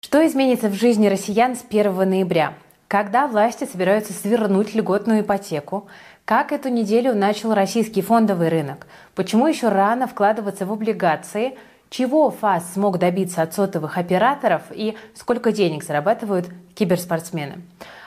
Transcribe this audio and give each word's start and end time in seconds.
Что 0.00 0.24
изменится 0.24 0.68
в 0.68 0.74
жизни 0.74 1.08
россиян 1.08 1.56
с 1.56 1.64
1 1.68 2.08
ноября? 2.08 2.54
Когда 2.86 3.26
власти 3.26 3.64
собираются 3.64 4.12
свернуть 4.12 4.72
льготную 4.72 5.22
ипотеку? 5.22 5.88
Как 6.24 6.52
эту 6.52 6.68
неделю 6.68 7.16
начал 7.16 7.52
российский 7.52 8.00
фондовый 8.00 8.48
рынок? 8.48 8.86
Почему 9.16 9.48
еще 9.48 9.68
рано 9.68 10.06
вкладываться 10.06 10.66
в 10.66 10.72
облигации? 10.72 11.58
Чего 11.90 12.30
ФАС 12.30 12.74
смог 12.74 12.98
добиться 12.98 13.42
от 13.42 13.54
сотовых 13.54 13.98
операторов 13.98 14.62
и 14.70 14.96
сколько 15.14 15.50
денег 15.50 15.82
зарабатывают 15.82 16.48
киберспортсмены? 16.76 17.62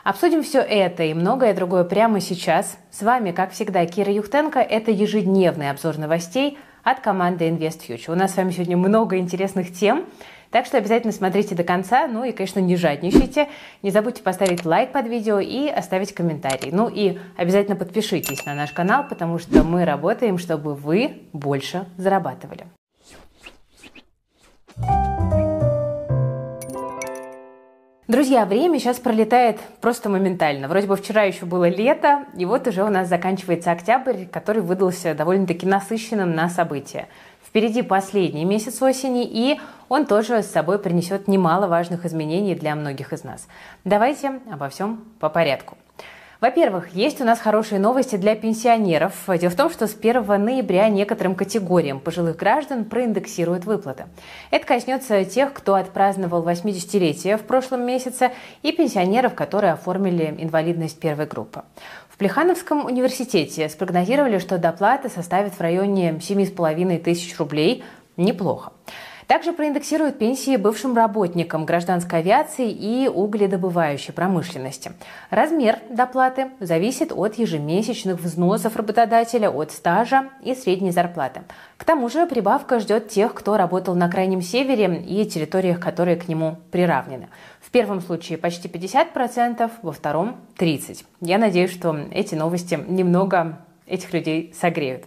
Обсудим 0.06 0.44
все 0.44 0.60
это 0.60 1.04
и 1.04 1.14
многое 1.14 1.54
другое 1.54 1.84
прямо 1.84 2.22
сейчас. 2.22 2.78
С 2.90 3.02
вами, 3.02 3.32
как 3.32 3.52
всегда, 3.52 3.86
Кира 3.86 4.14
Юхтенко. 4.14 4.60
Это 4.60 4.92
ежедневный 4.92 5.70
обзор 5.70 5.98
новостей 5.98 6.58
от 6.84 7.02
команды 7.02 7.50
InvestFuture. 7.50 8.12
У 8.12 8.16
нас 8.16 8.34
с 8.34 8.38
вами 8.38 8.52
сегодня 8.52 8.78
много 8.78 9.18
интересных 9.18 9.74
тем. 9.74 10.06
Так 10.52 10.66
что 10.66 10.78
обязательно 10.78 11.14
смотрите 11.14 11.56
до 11.56 11.64
конца, 11.64 12.08
ну 12.08 12.26
и, 12.26 12.34
конечно, 12.34 12.60
не 12.60 12.76
жадничайте. 12.76 13.48
Не 13.82 13.90
забудьте 13.90 14.22
поставить 14.22 14.66
лайк 14.66 14.92
под 14.92 15.08
видео 15.08 15.40
и 15.40 15.70
оставить 15.70 16.14
комментарий. 16.14 16.72
Ну 16.72 16.90
и 16.90 17.18
обязательно 17.38 17.78
подпишитесь 17.78 18.46
на 18.46 18.54
наш 18.54 18.74
канал, 18.74 19.06
потому 19.08 19.40
что 19.40 19.64
мы 19.64 19.86
работаем, 19.86 20.38
чтобы 20.38 20.76
вы 20.76 21.24
больше 21.32 21.86
зарабатывали. 21.98 22.66
Друзья, 28.12 28.46
время 28.46 28.78
сейчас 28.78 29.00
пролетает 29.00 29.58
просто 29.80 30.10
моментально. 30.10 30.68
Вроде 30.68 30.86
бы 30.86 30.98
вчера 30.98 31.24
еще 31.24 31.46
было 31.46 31.70
лето, 31.70 32.26
и 32.36 32.44
вот 32.44 32.68
уже 32.68 32.84
у 32.84 32.90
нас 32.90 33.08
заканчивается 33.08 33.72
октябрь, 33.72 34.26
который 34.26 34.62
выдался 34.62 35.14
довольно-таки 35.14 35.66
насыщенным 35.66 36.36
на 36.36 36.50
события. 36.50 37.08
Впереди 37.52 37.82
последний 37.82 38.46
месяц 38.46 38.82
осени, 38.82 39.26
и 39.26 39.60
он 39.90 40.06
тоже 40.06 40.42
с 40.42 40.50
собой 40.50 40.80
принесет 40.80 41.28
немало 41.28 41.68
важных 41.68 42.06
изменений 42.06 42.56
для 42.56 42.76
многих 42.76 43.12
из 43.12 43.26
нас. 43.26 43.46
Давайте 43.84 44.40
обо 44.50 44.70
всем 44.70 45.04
по 45.20 45.28
порядку. 45.28 45.78
Во-первых, 46.40 46.96
есть 46.96 47.20
у 47.20 47.26
нас 47.26 47.40
хорошие 47.40 47.80
новости 47.80 48.16
для 48.16 48.36
пенсионеров. 48.36 49.14
Дело 49.28 49.52
в 49.52 49.56
том, 49.56 49.70
что 49.70 49.86
с 49.86 49.94
1 49.94 50.26
ноября 50.44 50.88
некоторым 50.88 51.36
категориям 51.36 52.00
пожилых 52.00 52.38
граждан 52.38 52.86
проиндексируют 52.86 53.66
выплаты. 53.66 54.06
Это 54.50 54.66
коснется 54.66 55.24
тех, 55.26 55.54
кто 55.54 55.76
отпраздновал 55.76 56.44
80-летие 56.44 57.38
в 57.38 57.42
прошлом 57.42 57.86
месяце, 57.86 58.32
и 58.64 58.72
пенсионеров, 58.72 59.36
которые 59.36 59.74
оформили 59.74 60.36
инвалидность 60.40 61.00
первой 61.00 61.28
группы. 61.28 61.64
Плехановском 62.22 62.86
университете 62.86 63.68
спрогнозировали, 63.68 64.38
что 64.38 64.60
доплата 64.60 65.10
составит 65.10 65.56
в 65.56 65.60
районе 65.60 66.12
7,5 66.12 67.00
тысяч 67.00 67.36
рублей. 67.40 67.84
Неплохо. 68.16 68.74
Также 69.32 69.54
проиндексируют 69.54 70.20
пенсии 70.20 70.58
бывшим 70.58 70.94
работникам 70.94 71.66
гражданской 71.66 72.20
авиации 72.20 72.70
и 72.70 73.08
угледобывающей 73.08 74.14
промышленности. 74.14 74.92
Размер 75.30 75.80
доплаты 75.90 76.50
зависит 76.60 77.14
от 77.14 77.36
ежемесячных 77.36 78.20
взносов 78.20 78.76
работодателя, 78.76 79.50
от 79.50 79.72
стажа 79.72 80.26
и 80.44 80.54
средней 80.54 80.92
зарплаты. 80.92 81.44
К 81.78 81.86
тому 81.86 82.10
же 82.10 82.28
прибавка 82.28 82.82
ждет 82.82 83.08
тех, 83.08 83.34
кто 83.34 83.56
работал 83.56 83.96
на 83.96 84.10
Крайнем 84.12 84.42
Севере 84.42 85.02
и 85.02 85.24
территориях, 85.26 85.80
которые 85.80 86.18
к 86.18 86.28
нему 86.28 86.58
приравнены. 86.70 87.30
В 87.62 87.72
первом 87.72 88.02
случае 88.02 88.38
почти 88.38 88.68
50%, 88.68 89.72
во 89.82 89.94
втором 89.94 90.42
30%. 90.58 91.06
Я 91.22 91.38
надеюсь, 91.38 91.72
что 91.72 91.98
эти 92.12 92.36
новости 92.36 92.78
немного 92.86 93.60
этих 93.88 94.12
людей 94.12 94.54
согреют. 94.60 95.06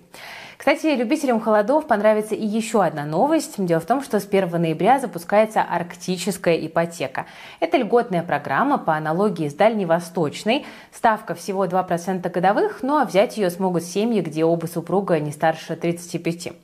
Кстати, 0.64 0.86
любителям 0.96 1.40
холодов 1.40 1.86
понравится 1.86 2.34
и 2.34 2.42
еще 2.42 2.82
одна 2.82 3.04
новость. 3.04 3.56
Дело 3.58 3.80
в 3.80 3.84
том, 3.84 4.02
что 4.02 4.18
с 4.18 4.26
1 4.26 4.50
ноября 4.50 4.98
запускается 4.98 5.60
арктическая 5.60 6.56
ипотека. 6.56 7.26
Это 7.60 7.76
льготная 7.76 8.22
программа 8.22 8.78
по 8.78 8.94
аналогии 8.94 9.46
с 9.46 9.52
дальневосточной. 9.52 10.64
Ставка 10.90 11.34
всего 11.34 11.66
2% 11.66 12.26
годовых, 12.30 12.78
ну, 12.80 12.96
а 12.96 13.04
взять 13.04 13.36
ее 13.36 13.50
смогут 13.50 13.82
семьи, 13.82 14.22
где 14.22 14.42
оба 14.46 14.64
супруга 14.64 15.20
не 15.20 15.32
старше 15.32 15.76
35. 15.76 16.54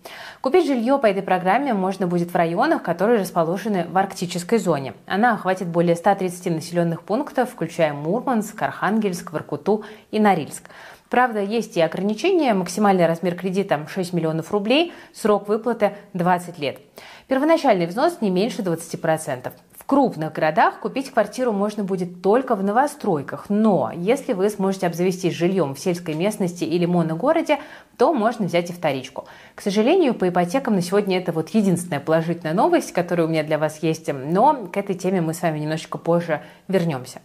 Купить 0.41 0.66
жилье 0.66 0.96
по 0.96 1.04
этой 1.04 1.22
программе 1.22 1.75
можно 1.75 2.06
будет 2.06 2.30
в 2.30 2.34
районах, 2.34 2.82
которые 2.82 3.20
расположены 3.20 3.84
в 3.86 3.98
арктической 3.98 4.58
зоне. 4.58 4.94
Она 5.04 5.34
охватит 5.34 5.69
более 5.69 5.94
130 5.94 6.46
населенных 6.46 7.02
пунктов, 7.02 7.50
включая 7.50 7.92
Мурманск, 7.92 8.62
Архангельск, 8.62 9.30
Воркуту 9.30 9.84
и 10.10 10.19
Норильск. 10.19 10.70
Правда, 11.10 11.43
есть 11.43 11.76
и 11.76 11.81
ограничения. 11.81 12.54
Максимальный 12.54 13.04
размер 13.06 13.34
кредита 13.34 13.84
6 13.93 14.12
миллионов 14.12 14.53
рублей, 14.53 14.93
срок 15.12 15.48
выплаты 15.48 15.94
20 16.15 16.59
лет. 16.60 16.78
Первоначальный 17.26 17.87
взнос 17.87 18.19
не 18.21 18.31
меньше 18.31 18.62
20%. 18.62 19.53
В 19.76 19.84
крупных 19.87 20.32
городах 20.32 20.78
купить 20.78 21.10
квартиру 21.10 21.50
можно 21.50 21.82
будет 21.82 22.22
только 22.22 22.54
в 22.54 22.62
новостройках, 22.62 23.47
но 23.49 23.91
если 23.93 24.34
вы 24.34 24.50
сможете 24.50 24.87
обзавестись 24.87 25.34
жильем 25.34 25.75
в 25.75 25.81
сельской 25.81 26.15
местности 26.15 26.62
или 26.62 26.87
моногороде, 26.87 27.59
то 27.99 28.15
можно 28.15 28.47
взять 28.47 28.70
и 28.70 28.72
вторичку. 28.72 29.26
К 29.56 29.62
сожалению, 29.62 30.15
по 30.15 30.28
ипотекам 30.28 30.76
на 30.76 30.82
сегодня 30.82 31.19
это 31.19 31.32
вот 31.32 31.49
единственная 31.49 31.99
положительная 31.99 32.54
новость, 32.54 32.93
которая 32.93 33.26
у 33.26 33.31
меня 33.31 33.43
для 33.43 33.59
вас 33.59 33.82
есть, 33.82 34.09
но 34.12 34.69
к 34.72 34.76
этой 34.76 34.94
теме 34.94 35.20
мы 35.20 35.34
с 35.34 35.43
вами 35.43 35.59
немножечко 35.59 35.99
позже 35.99 36.41
вернемся. 36.69 37.20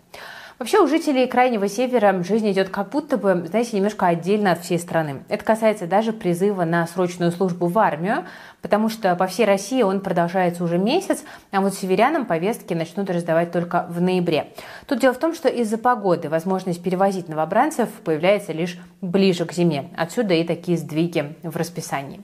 Вообще 0.58 0.80
у 0.80 0.88
жителей 0.88 1.28
Крайнего 1.28 1.68
Севера 1.68 2.24
жизнь 2.24 2.50
идет 2.50 2.70
как 2.70 2.90
будто 2.90 3.18
бы, 3.18 3.46
знаете, 3.46 3.76
немножко 3.76 4.08
отдельно 4.08 4.54
от 4.54 4.64
всей 4.64 4.80
страны. 4.80 5.24
Это 5.28 5.44
касается 5.44 5.86
даже 5.86 6.14
призыва 6.14 6.64
на 6.64 6.88
срочную 6.88 7.34
службу 7.34 7.68
в 7.68 7.78
армию, 7.78 8.26
потому 8.62 8.88
что 8.88 9.14
по 9.18 9.28
всей 9.28 9.46
России 9.46 9.82
он 9.82 10.00
продолжается 10.00 10.64
уже 10.64 10.78
месяц, 10.78 11.26
а 11.52 11.60
вот 11.60 11.74
северянам 11.74 12.26
повестки 12.26 12.74
начнут 12.74 13.10
раздавать 13.10 13.52
только 13.52 13.86
в 13.90 14.00
ноябре. 14.00 14.54
Тут 14.88 15.02
дело 15.02 15.14
в 15.14 15.20
том, 15.20 15.36
что 15.36 15.50
из-за 15.50 15.78
погоды 15.78 16.30
возможность 16.30 16.82
перевозить 16.82 17.28
новобранцев 17.28 17.90
появляется 18.06 18.54
лишь 18.54 18.78
ближе 19.02 19.44
к 19.44 19.52
зиме. 19.52 19.90
Отсюда 19.98 20.36
и 20.36 20.46
такие 20.46 20.78
сдвиги 20.78 21.36
в 21.44 21.58
расписании. 21.58 22.22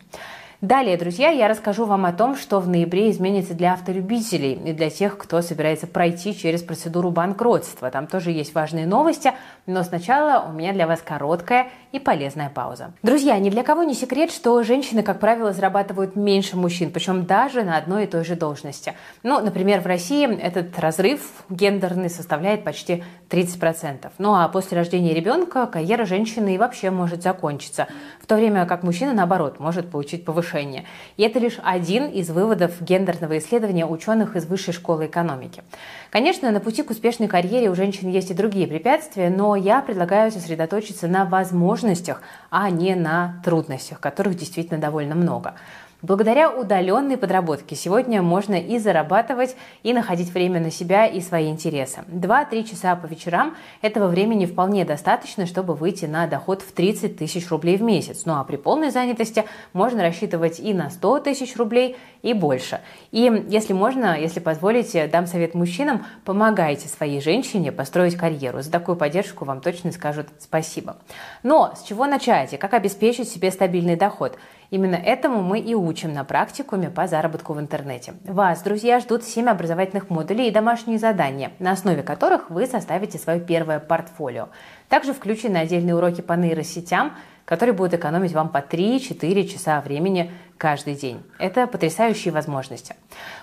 Далее, 0.61 0.95
друзья, 0.95 1.31
я 1.31 1.47
расскажу 1.47 1.85
вам 1.85 2.05
о 2.05 2.13
том, 2.13 2.35
что 2.35 2.59
в 2.59 2.67
ноябре 2.69 3.09
изменится 3.09 3.55
для 3.55 3.73
автолюбителей 3.73 4.53
и 4.53 4.73
для 4.73 4.91
тех, 4.91 5.17
кто 5.17 5.41
собирается 5.41 5.87
пройти 5.87 6.37
через 6.37 6.61
процедуру 6.61 7.09
банкротства. 7.09 7.89
Там 7.89 8.05
тоже 8.05 8.29
есть 8.29 8.53
важные 8.53 8.85
новости, 8.85 9.31
но 9.65 9.83
сначала 9.83 10.47
у 10.49 10.53
меня 10.53 10.73
для 10.73 10.87
вас 10.87 11.01
короткая 11.01 11.69
и 11.91 11.99
полезная 11.99 12.49
пауза. 12.49 12.93
Друзья, 13.03 13.37
ни 13.37 13.49
для 13.49 13.63
кого 13.63 13.83
не 13.83 13.93
секрет, 13.93 14.31
что 14.31 14.61
женщины, 14.63 15.03
как 15.03 15.19
правило, 15.19 15.53
зарабатывают 15.53 16.15
меньше 16.15 16.55
мужчин, 16.57 16.91
причем 16.91 17.25
даже 17.25 17.63
на 17.63 17.77
одной 17.77 18.05
и 18.05 18.07
той 18.07 18.23
же 18.23 18.35
должности. 18.35 18.93
Ну, 19.23 19.39
например, 19.39 19.81
в 19.81 19.85
России 19.85 20.27
этот 20.39 20.77
разрыв 20.79 21.43
гендерный 21.49 22.09
составляет 22.09 22.63
почти 22.63 23.03
30%. 23.29 24.11
Ну 24.17 24.35
а 24.35 24.47
после 24.47 24.77
рождения 24.77 25.13
ребенка 25.13 25.65
карьера 25.67 26.05
женщины 26.05 26.55
и 26.55 26.57
вообще 26.57 26.91
может 26.91 27.23
закончиться, 27.23 27.87
в 28.21 28.27
то 28.27 28.35
время 28.35 28.65
как 28.65 28.83
мужчина, 28.83 29.13
наоборот, 29.13 29.59
может 29.59 29.89
получить 29.89 30.25
повышение. 30.25 30.85
И 31.17 31.23
это 31.23 31.39
лишь 31.39 31.59
один 31.63 32.07
из 32.07 32.29
выводов 32.29 32.81
гендерного 32.81 33.37
исследования 33.37 33.85
ученых 33.85 34.35
из 34.35 34.45
Высшей 34.45 34.73
школы 34.73 35.05
экономики. 35.05 35.63
Конечно, 36.09 36.51
на 36.51 36.59
пути 36.59 36.83
к 36.83 36.89
успешной 36.89 37.27
карьере 37.27 37.69
у 37.69 37.75
женщин 37.75 38.09
есть 38.09 38.31
и 38.31 38.33
другие 38.33 38.67
препятствия, 38.67 39.29
но 39.29 39.50
я 39.55 39.81
предлагаю 39.81 40.31
сосредоточиться 40.31 41.07
на 41.07 41.25
возможностях, 41.25 42.21
а 42.49 42.69
не 42.69 42.95
на 42.95 43.41
трудностях, 43.43 43.99
которых 43.99 44.35
действительно 44.35 44.79
довольно 44.79 45.15
много. 45.15 45.55
Благодаря 46.01 46.49
удаленной 46.49 47.15
подработке 47.15 47.75
сегодня 47.75 48.23
можно 48.23 48.55
и 48.55 48.79
зарабатывать, 48.79 49.55
и 49.83 49.93
находить 49.93 50.33
время 50.33 50.59
на 50.59 50.71
себя 50.71 51.05
и 51.05 51.21
свои 51.21 51.49
интересы. 51.49 52.01
2-3 52.07 52.63
часа 52.63 52.95
по 52.95 53.05
вечерам 53.05 53.55
этого 53.83 54.07
времени 54.07 54.47
вполне 54.47 54.83
достаточно, 54.83 55.45
чтобы 55.45 55.75
выйти 55.75 56.05
на 56.05 56.25
доход 56.25 56.63
в 56.63 56.71
30 56.71 57.17
тысяч 57.17 57.47
рублей 57.51 57.77
в 57.77 57.83
месяц. 57.83 58.23
Ну 58.25 58.33
а 58.33 58.43
при 58.43 58.55
полной 58.55 58.89
занятости 58.89 59.45
можно 59.73 60.01
рассчитывать 60.01 60.59
и 60.59 60.73
на 60.73 60.89
100 60.89 61.19
тысяч 61.19 61.55
рублей, 61.55 61.97
и 62.23 62.33
больше. 62.33 62.81
И 63.11 63.45
если 63.49 63.73
можно, 63.73 64.19
если 64.19 64.39
позволите, 64.39 65.07
дам 65.07 65.27
совет 65.27 65.53
мужчинам, 65.53 66.05
помогайте 66.25 66.87
своей 66.87 67.21
женщине 67.21 67.71
построить 67.71 68.15
карьеру. 68.15 68.61
За 68.61 68.71
такую 68.71 68.95
поддержку 68.95 69.45
вам 69.45 69.61
точно 69.61 69.91
скажут 69.91 70.27
спасибо. 70.39 70.97
Но 71.43 71.73
с 71.75 71.83
чего 71.87 72.05
начать 72.05 72.53
и 72.53 72.57
как 72.57 72.73
обеспечить 72.73 73.29
себе 73.29 73.51
стабильный 73.51 73.95
доход? 73.95 74.37
Именно 74.71 74.95
этому 74.95 75.41
мы 75.41 75.59
и 75.59 75.75
учим 75.75 76.13
на 76.13 76.23
практикуме 76.23 76.89
по 76.89 77.05
заработку 77.05 77.51
в 77.51 77.59
интернете. 77.59 78.13
Вас, 78.23 78.61
друзья, 78.61 79.01
ждут 79.01 79.25
7 79.25 79.49
образовательных 79.49 80.09
модулей 80.09 80.47
и 80.47 80.51
домашние 80.51 80.97
задания, 80.97 81.51
на 81.59 81.71
основе 81.71 82.03
которых 82.03 82.49
вы 82.49 82.65
составите 82.67 83.17
свое 83.17 83.41
первое 83.41 83.81
портфолио. 83.81 84.47
Также 84.87 85.13
включены 85.13 85.57
отдельные 85.57 85.93
уроки 85.93 86.21
по 86.21 86.33
нейросетям, 86.33 87.11
которые 87.43 87.75
будут 87.75 87.95
экономить 87.95 88.31
вам 88.31 88.47
по 88.47 88.59
3-4 88.59 89.43
часа 89.43 89.81
времени 89.81 90.31
каждый 90.61 90.93
день. 90.93 91.23
Это 91.39 91.65
потрясающие 91.65 92.31
возможности. 92.31 92.95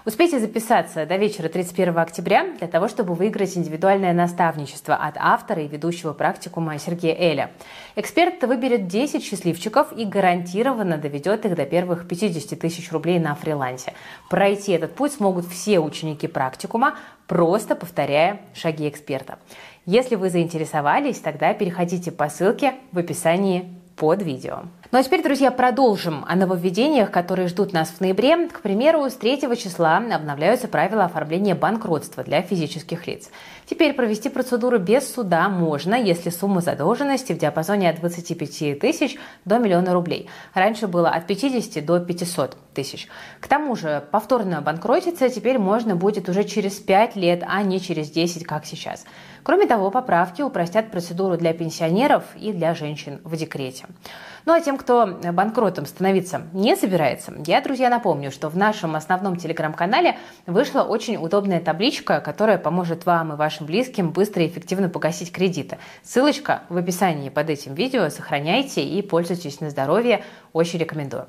Успейте 0.04 0.38
записаться 0.38 1.04
до 1.04 1.16
вечера 1.16 1.48
31 1.48 1.98
октября 1.98 2.46
для 2.58 2.68
того, 2.68 2.86
чтобы 2.86 3.14
выиграть 3.14 3.56
индивидуальное 3.56 4.12
наставничество 4.12 4.94
от 4.94 5.16
автора 5.18 5.62
и 5.62 5.66
ведущего 5.66 6.12
практикума 6.12 6.78
Сергея 6.78 7.16
Эля. 7.16 7.50
Эксперт 7.96 8.40
выберет 8.44 8.86
10 8.86 9.24
счастливчиков 9.24 9.92
и 9.92 10.04
гарантированно 10.04 10.96
доведет 10.96 11.44
их 11.44 11.56
до 11.56 11.66
первых 11.66 12.06
50 12.06 12.56
тысяч 12.56 12.92
рублей 12.92 13.18
на 13.18 13.34
фрилансе. 13.34 13.94
Пройти 14.30 14.70
этот 14.70 14.94
путь 14.94 15.14
смогут 15.14 15.44
все 15.48 15.80
ученики 15.80 16.28
практикума, 16.28 16.94
просто 17.26 17.74
повторяя 17.74 18.42
шаги 18.54 18.88
эксперта. 18.88 19.40
Если 19.86 20.14
вы 20.14 20.30
заинтересовались, 20.30 21.18
тогда 21.18 21.52
переходите 21.52 22.12
по 22.12 22.28
ссылке 22.28 22.74
в 22.92 22.98
описании 22.98 23.74
под 23.96 24.22
видео. 24.22 24.62
Ну 24.90 24.98
а 24.98 25.02
теперь, 25.02 25.22
друзья, 25.22 25.50
продолжим 25.50 26.24
о 26.26 26.34
нововведениях, 26.34 27.10
которые 27.10 27.48
ждут 27.48 27.74
нас 27.74 27.90
в 27.90 28.00
ноябре. 28.00 28.48
К 28.48 28.60
примеру, 28.60 29.04
с 29.04 29.12
3 29.16 29.40
числа 29.58 29.98
обновляются 29.98 30.66
правила 30.66 31.04
оформления 31.04 31.54
банкротства 31.54 32.24
для 32.24 32.40
физических 32.40 33.06
лиц. 33.06 33.28
Теперь 33.68 33.92
провести 33.92 34.30
процедуру 34.30 34.78
без 34.78 35.12
суда 35.12 35.50
можно, 35.50 35.94
если 35.94 36.30
сумма 36.30 36.62
задолженности 36.62 37.34
в 37.34 37.38
диапазоне 37.38 37.90
от 37.90 38.00
25 38.00 38.80
тысяч 38.80 39.18
до 39.44 39.58
миллиона 39.58 39.92
рублей. 39.92 40.30
Раньше 40.54 40.86
было 40.86 41.10
от 41.10 41.26
50 41.26 41.84
до 41.84 42.00
500 42.00 42.56
тысяч. 42.72 43.08
К 43.40 43.46
тому 43.46 43.76
же 43.76 44.04
повторно 44.10 44.62
банкротиться 44.62 45.28
теперь 45.28 45.58
можно 45.58 45.96
будет 45.96 46.30
уже 46.30 46.44
через 46.44 46.76
5 46.76 47.16
лет, 47.16 47.44
а 47.46 47.62
не 47.62 47.78
через 47.78 48.10
10, 48.10 48.44
как 48.44 48.64
сейчас. 48.64 49.04
Кроме 49.42 49.66
того, 49.66 49.90
поправки 49.90 50.42
упростят 50.42 50.90
процедуру 50.90 51.36
для 51.36 51.52
пенсионеров 51.52 52.24
и 52.36 52.52
для 52.52 52.74
женщин 52.74 53.20
в 53.24 53.36
декрете. 53.36 53.86
Ну 54.46 54.52
а 54.54 54.60
тем, 54.60 54.78
кто 54.78 55.18
банкротом 55.32 55.84
становиться 55.84 56.42
не 56.52 56.76
собирается, 56.76 57.34
я, 57.46 57.60
друзья, 57.60 57.90
напомню, 57.90 58.30
что 58.30 58.48
в 58.48 58.56
нашем 58.56 58.96
основном 58.96 59.36
телеграм-канале 59.36 60.16
вышла 60.46 60.82
очень 60.82 61.16
удобная 61.16 61.60
табличка, 61.60 62.20
которая 62.20 62.56
поможет 62.56 63.04
вам 63.04 63.32
и 63.32 63.36
вашим 63.36 63.57
близким 63.64 64.10
быстро 64.10 64.42
и 64.42 64.48
эффективно 64.48 64.88
погасить 64.88 65.32
кредиты. 65.32 65.78
Ссылочка 66.02 66.62
в 66.68 66.76
описании 66.76 67.28
под 67.28 67.50
этим 67.50 67.74
видео. 67.74 68.08
Сохраняйте 68.08 68.82
и 68.82 69.02
пользуйтесь 69.02 69.60
на 69.60 69.70
здоровье. 69.70 70.24
Очень 70.52 70.78
рекомендую. 70.78 71.26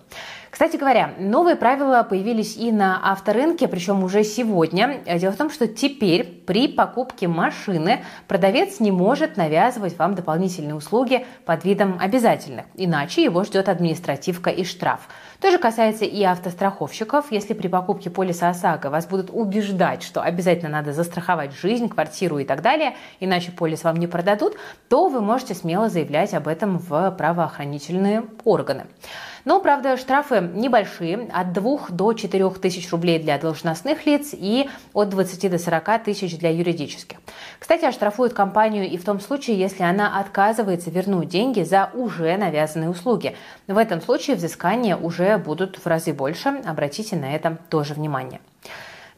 Кстати 0.52 0.78
говоря, 0.78 1.14
новые 1.20 1.56
правила 1.56 2.02
появились 2.04 2.58
и 2.58 2.72
на 2.72 3.00
авторынке, 3.12 3.68
причем 3.68 4.04
уже 4.04 4.24
сегодня. 4.24 5.02
Дело 5.06 5.32
в 5.32 5.38
том, 5.38 5.52
что 5.52 5.68
теперь 5.68 6.26
при 6.26 6.68
покупке 6.68 7.28
машины 7.28 8.04
продавец 8.28 8.80
не 8.80 8.92
может 8.92 9.38
навязывать 9.38 9.98
вам 9.98 10.16
дополнительные 10.16 10.74
услуги 10.74 11.26
под 11.46 11.66
видом 11.66 11.98
обязательных, 12.00 12.66
иначе 12.76 13.24
его 13.24 13.44
ждет 13.44 13.70
административка 13.70 14.50
и 14.50 14.64
штраф. 14.64 15.08
То 15.40 15.52
же 15.52 15.58
касается 15.58 16.06
и 16.06 16.24
автостраховщиков. 16.24 17.32
Если 17.32 17.54
при 17.54 17.68
покупке 17.68 18.10
полиса 18.10 18.50
ОСАГО 18.50 18.90
вас 18.90 19.06
будут 19.06 19.30
убеждать, 19.32 20.04
что 20.04 20.22
обязательно 20.22 20.70
надо 20.70 20.94
застраховать 20.94 21.54
жизнь, 21.54 21.88
квартиру 21.88 22.40
и 22.40 22.44
так 22.44 22.62
далее, 22.62 22.96
иначе 23.20 23.52
полис 23.52 23.84
вам 23.84 23.98
не 23.98 24.08
продадут, 24.08 24.56
то 24.90 25.08
вы 25.08 25.22
можете 25.22 25.54
смело 25.54 25.90
заявлять 25.90 26.34
об 26.34 26.48
этом 26.48 26.80
в 26.80 27.12
правоохранительные 27.12 28.26
органы. 28.44 28.88
Но, 29.50 29.60
правда, 29.60 29.98
штрафы 29.98 30.42
небольшие, 30.42 31.28
от 31.34 31.54
2 31.54 31.88
до 31.90 32.14
4 32.14 32.52
тысяч 32.62 32.92
рублей 32.92 33.18
для 33.18 33.40
должностных 33.40 34.06
лиц 34.06 34.30
и 34.34 34.70
от 34.94 35.10
20 35.10 35.50
до 35.50 35.58
40 35.58 36.04
тысяч 36.04 36.38
для 36.38 36.52
юридических. 36.52 37.18
Кстати, 37.58 37.84
оштрафуют 37.86 38.34
компанию 38.34 38.88
и 38.88 38.96
в 38.96 39.04
том 39.04 39.20
случае, 39.20 39.58
если 39.58 39.82
она 39.82 40.20
отказывается 40.20 40.92
вернуть 40.92 41.30
деньги 41.30 41.64
за 41.64 41.90
уже 41.96 42.38
навязанные 42.38 42.92
услуги. 42.92 43.36
В 43.68 43.80
этом 43.80 44.02
случае 44.02 44.36
взыскания 44.36 44.96
уже 44.96 45.40
будут 45.40 45.78
в 45.78 45.88
разы 45.88 46.14
больше. 46.14 46.50
Обратите 46.64 47.16
на 47.16 47.34
это 47.34 47.58
тоже 47.70 47.96
внимание. 47.96 48.42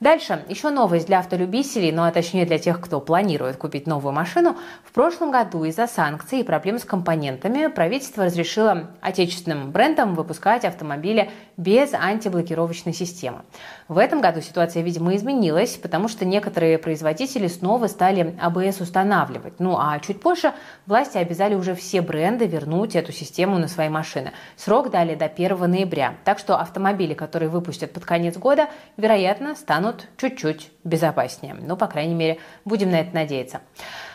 Дальше, 0.02 0.44
еще 0.50 0.72
новость 0.72 1.06
для 1.06 1.20
автолюбителей, 1.20 1.92
ну 1.92 2.02
а 2.02 2.12
точнее 2.12 2.48
для 2.48 2.58
тех, 2.58 2.82
кто 2.82 3.00
планирует 3.00 3.58
купить 3.58 3.86
новую 3.86 4.14
машину. 4.14 4.58
В 4.84 4.92
прошлом 4.94 5.30
году 5.30 5.64
из-за 5.66 5.86
санкций 5.86 6.40
и 6.40 6.44
проблем 6.44 6.80
с 6.80 6.86
компонентами 6.86 7.68
правительство 7.68 8.26
разрешило 8.26 8.90
отечественным 9.00 9.70
брендам 9.70 10.16
выпускать 10.16 10.66
автомобили 10.66 11.30
без 11.56 11.94
антиблокировочной 11.94 12.94
системы. 12.94 13.44
В 13.88 14.00
этом 14.00 14.22
году 14.22 14.42
ситуация, 14.42 14.82
видимо, 14.82 15.16
изменилась, 15.16 15.78
потому 15.78 16.08
что 16.08 16.26
некоторые 16.26 16.80
производители 16.80 17.46
снова 17.46 17.86
стали 17.86 18.36
АБС 18.42 18.82
устанавливать. 18.82 19.60
Ну 19.60 19.78
а 19.78 20.00
чуть 20.00 20.20
позже 20.20 20.52
власти 20.88 21.20
обязали 21.20 21.54
уже 21.54 21.76
все 21.76 22.02
бренды 22.02 22.48
вернуть 22.48 22.96
эту 22.96 23.12
систему 23.12 23.60
на 23.60 23.68
свои 23.68 23.90
машины. 23.90 24.32
Срок 24.56 24.90
дали 24.90 25.14
до 25.14 25.26
1 25.26 25.60
ноября. 25.70 26.16
Так 26.24 26.40
что 26.40 26.58
автомобили, 26.58 27.14
которые 27.14 27.50
выпустят 27.50 27.94
под 27.94 28.04
конец 28.04 28.36
года, 28.36 28.68
вероятно, 28.98 29.56
станут 29.56 29.91
станут 29.92 30.08
чуть-чуть 30.18 30.72
безопаснее. 30.84 31.56
Ну, 31.60 31.78
по 31.78 31.88
крайней 31.88 32.16
мере, 32.16 32.40
будем 32.66 32.92
на 32.92 33.00
это 33.02 33.14
надеяться. 33.14 33.62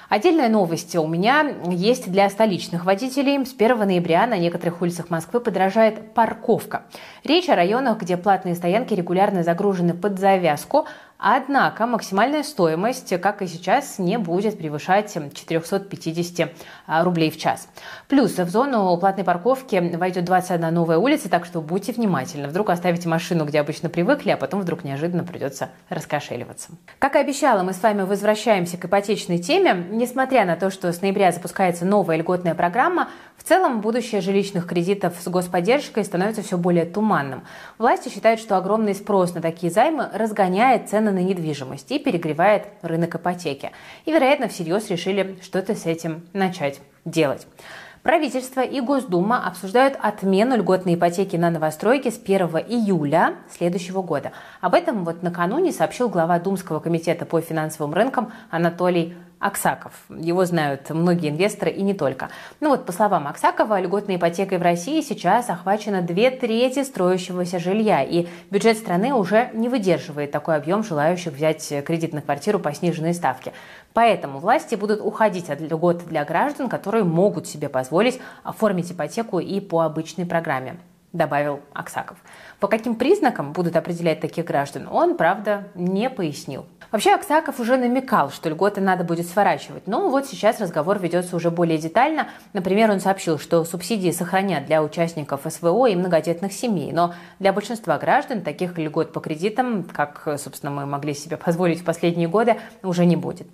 Отдельная 0.09 0.49
новость 0.49 0.95
у 0.95 1.07
меня 1.07 1.57
есть 1.69 2.11
для 2.11 2.31
столичных 2.31 2.85
водителей. 2.85 3.45
С 3.45 3.53
1 3.53 3.79
ноября 3.79 4.27
на 4.29 4.39
некоторых 4.39 4.81
улицах 4.81 5.11
Москвы 5.11 5.41
подорожает 5.41 6.15
парковка. 6.15 6.85
Речь 7.25 7.49
о 7.49 7.57
районах, 7.57 7.99
где 7.99 8.17
платные 8.17 8.55
стоянки 8.55 8.95
регулярно 8.95 9.43
загружены 9.43 9.95
под 9.95 10.21
завязку, 10.21 10.87
Однако 11.19 11.87
максимальная 11.87 12.43
стоимость, 12.43 13.19
как 13.21 13.43
и 13.43 13.47
сейчас, 13.47 13.99
не 13.99 14.19
будет 14.19 14.59
превышать 14.59 15.13
450 15.13 16.51
а, 16.87 17.05
рублей 17.05 17.31
в 17.31 17.39
час. 17.39 17.69
Плюс 18.09 18.37
в 18.37 18.49
зону 18.49 18.97
платной 18.99 19.25
парковки 19.25 19.97
войдет 19.97 20.25
21 20.25 20.75
новая 20.75 20.99
улица, 20.99 21.29
так 21.29 21.45
что 21.47 21.61
будьте 21.61 21.93
внимательны. 21.93 22.49
Вдруг 22.49 22.71
оставите 22.71 23.09
машину, 23.09 23.45
где 23.45 23.61
обычно 23.61 23.89
привыкли, 23.89 24.31
а 24.31 24.37
потом 24.37 24.61
вдруг 24.61 24.85
неожиданно 24.85 25.25
придется 25.25 25.71
раскошеливаться. 25.89 26.71
Как 26.99 27.17
и 27.17 27.19
обещала, 27.19 27.63
мы 27.63 27.73
с 27.73 27.83
вами 27.83 28.03
возвращаемся 28.03 28.77
к 28.77 28.85
ипотечной 28.85 29.39
теме. 29.39 29.87
Несмотря 29.91 30.45
на 30.45 30.57
то, 30.57 30.71
что 30.71 30.93
с 30.93 31.01
ноября 31.01 31.33
запускается 31.33 31.85
новая 31.85 32.17
льготная 32.17 32.55
программа, 32.55 33.09
целом 33.47 33.81
будущее 33.81 34.21
жилищных 34.21 34.67
кредитов 34.67 35.15
с 35.21 35.29
господдержкой 35.29 36.05
становится 36.05 36.43
все 36.43 36.59
более 36.59 36.85
туманным. 36.85 37.45
Власти 37.79 38.09
считают, 38.09 38.41
что 38.41 38.57
огромный 38.57 38.95
спрос 38.95 39.35
на 39.35 39.41
такие 39.41 39.73
займы 39.73 40.09
разгоняет 40.13 40.89
цены 40.89 41.13
на 41.13 41.21
недвижимость 41.21 41.91
и 41.93 41.99
перегревает 41.99 42.67
рынок 42.83 43.15
ипотеки. 43.15 43.71
И, 44.05 44.13
вероятно, 44.13 44.49
всерьез 44.49 44.91
решили 44.91 45.39
что-то 45.43 45.75
с 45.75 45.87
этим 45.87 46.23
начать 46.33 46.81
делать. 47.05 47.47
Правительство 48.07 48.61
и 48.61 48.81
Госдума 48.81 49.45
обсуждают 49.45 49.99
отмену 50.01 50.57
льготной 50.57 50.95
ипотеки 50.95 51.35
на 51.35 51.51
новостройки 51.51 52.11
с 52.11 52.21
1 52.23 52.47
июля 52.69 53.35
следующего 53.51 54.01
года. 54.01 54.31
Об 54.61 54.75
этом 54.75 55.05
вот 55.05 55.25
накануне 55.25 55.73
сообщил 55.73 56.09
глава 56.09 56.39
Думского 56.39 56.79
комитета 56.79 57.27
по 57.27 57.41
финансовым 57.41 57.95
рынкам 57.95 58.31
Анатолий 58.49 59.17
Аксаков. 59.39 59.93
Его 60.09 60.45
знают 60.47 60.89
многие 60.91 61.29
инвесторы 61.29 61.71
и 61.71 61.83
не 61.83 61.93
только. 61.93 62.31
Ну 62.61 62.71
вот, 62.71 62.87
по 62.87 62.93
словам 62.93 63.29
Аксакова, 63.29 63.81
льготной 63.81 64.17
ипотекой 64.17 64.59
в 64.59 64.63
России 64.63 65.03
сейчас 65.03 65.51
охвачено 65.51 66.01
две 66.01 66.31
трети 66.31 66.83
строящегося 66.83 67.59
жилья, 67.59 68.03
и 68.03 68.27
бюджет 68.51 68.79
страны 68.79 69.13
уже 69.13 69.51
не 69.53 69.69
выдерживает 69.69 70.31
такой 70.31 70.57
объем 70.57 70.83
желающих 70.83 71.35
взять 71.35 71.69
кредит 71.85 72.15
на 72.15 72.23
квартиру 72.23 72.59
по 72.59 72.73
сниженной 72.73 73.13
ставке. 73.13 73.53
Поэтому 73.93 74.39
власти 74.39 74.75
будут 74.75 75.01
уходить 75.03 75.51
от 75.51 75.61
льгот 75.61 76.07
для 76.07 76.25
граждан, 76.25 76.69
которые 76.69 77.05
могут 77.05 77.47
себе 77.47 77.69
позволить 77.69 78.21
оформить 78.43 78.91
ипотеку 78.91 79.39
и 79.39 79.61
по 79.61 79.83
обычной 79.83 80.25
программе 80.25 80.77
добавил 81.17 81.61
Аксаков. 81.73 82.19
По 82.61 82.69
каким 82.69 82.95
признакам 82.95 83.53
будут 83.53 83.77
определять 83.77 84.21
таких 84.21 84.45
граждан, 84.45 84.89
он, 84.91 85.17
правда, 85.17 85.69
не 85.75 86.09
пояснил. 86.09 86.67
Вообще 86.93 87.15
Аксаков 87.15 87.59
уже 87.59 87.77
намекал, 87.77 88.31
что 88.31 88.49
льготы 88.49 88.81
надо 88.81 89.03
будет 89.03 89.27
сворачивать, 89.27 89.87
но 89.87 90.09
вот 90.09 90.27
сейчас 90.27 90.61
разговор 90.61 91.01
ведется 91.01 91.35
уже 91.35 91.51
более 91.51 91.79
детально. 91.79 92.29
Например, 92.53 92.91
он 92.91 93.01
сообщил, 93.01 93.39
что 93.39 93.65
субсидии 93.65 94.13
сохранят 94.13 94.67
для 94.67 94.83
участников 94.83 95.41
СВО 95.45 95.87
и 95.87 95.97
многодетных 95.97 96.53
семей, 96.53 96.93
но 96.93 97.13
для 97.41 97.53
большинства 97.53 97.99
граждан 97.99 98.43
таких 98.43 98.79
льгот 98.79 99.13
по 99.13 99.21
кредитам, 99.21 99.83
как, 99.83 100.23
собственно, 100.39 100.71
мы 100.71 100.87
могли 100.87 101.13
себе 101.13 101.37
позволить 101.37 101.81
в 101.81 101.85
последние 101.85 102.29
годы, 102.29 102.57
уже 102.85 103.05
не 103.05 103.17
будет. 103.17 103.49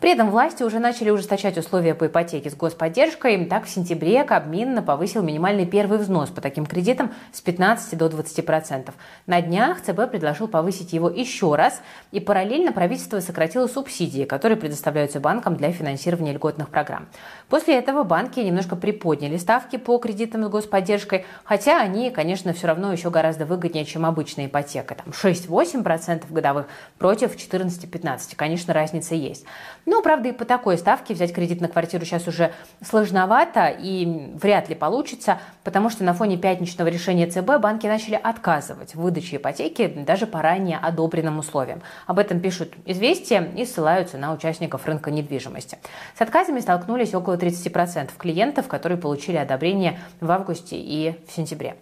При 0.00 0.10
этом 0.10 0.30
власти 0.30 0.62
уже 0.62 0.78
начали 0.78 1.10
ужесточать 1.10 1.58
условия 1.58 1.94
по 1.94 2.06
ипотеке 2.06 2.48
с 2.50 2.54
господдержкой. 2.54 3.44
Так, 3.44 3.66
в 3.66 3.70
сентябре 3.70 4.24
Кабмин 4.24 4.82
повысил 4.82 5.22
минимальный 5.22 5.66
первый 5.66 5.98
взнос 5.98 6.30
по 6.30 6.40
таким 6.40 6.64
кредитам 6.64 7.07
с 7.32 7.40
15 7.40 7.96
до 7.96 8.06
20%. 8.06 8.92
На 9.26 9.40
днях 9.40 9.80
ЦБ 9.82 10.10
предложил 10.10 10.48
повысить 10.48 10.92
его 10.92 11.08
еще 11.08 11.54
раз 11.54 11.80
и 12.12 12.20
параллельно 12.20 12.72
правительство 12.72 13.20
сократило 13.20 13.66
субсидии, 13.66 14.24
которые 14.24 14.58
предоставляются 14.58 15.20
банкам 15.20 15.56
для 15.56 15.72
финансирования 15.72 16.32
льготных 16.32 16.68
программ. 16.68 17.08
После 17.48 17.76
этого 17.76 18.02
банки 18.02 18.40
немножко 18.40 18.76
приподняли 18.76 19.36
ставки 19.36 19.76
по 19.76 19.98
кредитам 19.98 20.44
с 20.44 20.48
господдержкой, 20.48 21.26
хотя 21.44 21.80
они, 21.80 22.10
конечно, 22.10 22.52
все 22.52 22.66
равно 22.66 22.92
еще 22.92 23.10
гораздо 23.10 23.46
выгоднее, 23.46 23.84
чем 23.84 24.04
обычная 24.04 24.46
ипотека. 24.46 24.94
Там 24.94 25.12
6-8% 25.12 26.24
годовых 26.30 26.66
против 26.98 27.36
14-15%. 27.36 28.34
Конечно, 28.36 28.74
разница 28.74 29.14
есть. 29.14 29.44
Но, 29.86 30.02
правда, 30.02 30.28
и 30.28 30.32
по 30.32 30.44
такой 30.44 30.78
ставке 30.78 31.14
взять 31.14 31.32
кредит 31.32 31.60
на 31.60 31.68
квартиру 31.68 32.04
сейчас 32.04 32.26
уже 32.28 32.52
сложновато 32.84 33.68
и 33.68 34.32
вряд 34.34 34.68
ли 34.68 34.74
получится, 34.74 35.40
потому 35.64 35.90
что 35.90 36.04
на 36.04 36.14
фоне 36.14 36.36
пятничного 36.36 36.88
решения 36.88 36.97
решения 36.98 37.26
ЦБ 37.26 37.60
банки 37.60 37.86
начали 37.86 38.16
отказывать 38.16 38.94
в 38.94 39.00
выдаче 39.00 39.36
ипотеки 39.36 39.86
даже 39.86 40.26
по 40.26 40.42
ранее 40.42 40.78
одобренным 40.78 41.38
условиям. 41.38 41.80
Об 42.06 42.18
этом 42.18 42.40
пишут 42.40 42.74
«Известия» 42.86 43.42
и 43.56 43.64
ссылаются 43.64 44.18
на 44.18 44.32
участников 44.32 44.84
рынка 44.84 45.10
недвижимости. 45.12 45.78
С 46.18 46.20
отказами 46.20 46.58
столкнулись 46.58 47.14
около 47.14 47.36
30% 47.36 48.10
клиентов, 48.18 48.66
которые 48.66 48.98
получили 48.98 49.36
одобрение 49.36 50.00
в 50.20 50.30
августе 50.30 50.76
и 50.76 51.14
в 51.28 51.32
сентябре. 51.32 51.76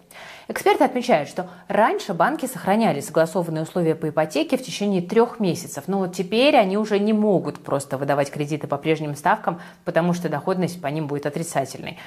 Эксперты 0.49 0.85
отмечают, 0.85 1.27
что 1.27 1.49
раньше 1.67 2.13
банки 2.13 2.45
сохраняли 2.45 3.01
согласованные 3.01 3.63
условия 3.63 3.95
по 3.95 4.07
ипотеке 4.07 4.57
в 4.57 4.63
течение 4.63 5.01
трех 5.01 5.41
месяцев, 5.41 5.83
но 5.87 5.99
вот 5.99 6.15
теперь 6.15 6.55
они 6.55 6.77
уже 6.77 6.99
не 6.99 7.11
могут 7.11 7.59
просто 7.59 7.97
выдавать 7.97 8.31
кредиты 8.31 8.65
по 8.65 8.77
прежним 8.77 9.15
ставкам, 9.15 9.59
потому 9.83 10.13
что 10.13 10.29
доходность 10.29 10.81
по 10.81 10.87
ним 10.87 11.07
будет 11.07 11.25
отрицательной. 11.25 11.97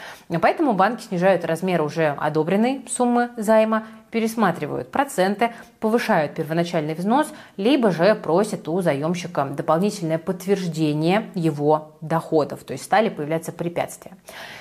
Поэтому 0.40 0.72
банки 0.72 1.02
снижают 1.02 1.44
размер 1.44 1.82
уже 1.82 2.16
одобренной 2.18 2.86
суммы 2.88 3.28
займа 3.36 3.84
пересматривают 4.10 4.90
проценты, 4.90 5.52
повышают 5.78 6.34
первоначальный 6.34 6.94
взнос, 6.94 7.28
либо 7.56 7.90
же 7.90 8.14
просят 8.14 8.68
у 8.68 8.80
заемщика 8.80 9.44
дополнительное 9.44 10.18
подтверждение 10.18 11.30
его 11.34 11.96
доходов, 12.00 12.64
то 12.64 12.72
есть 12.72 12.84
стали 12.84 13.08
появляться 13.08 13.52
препятствия. 13.52 14.12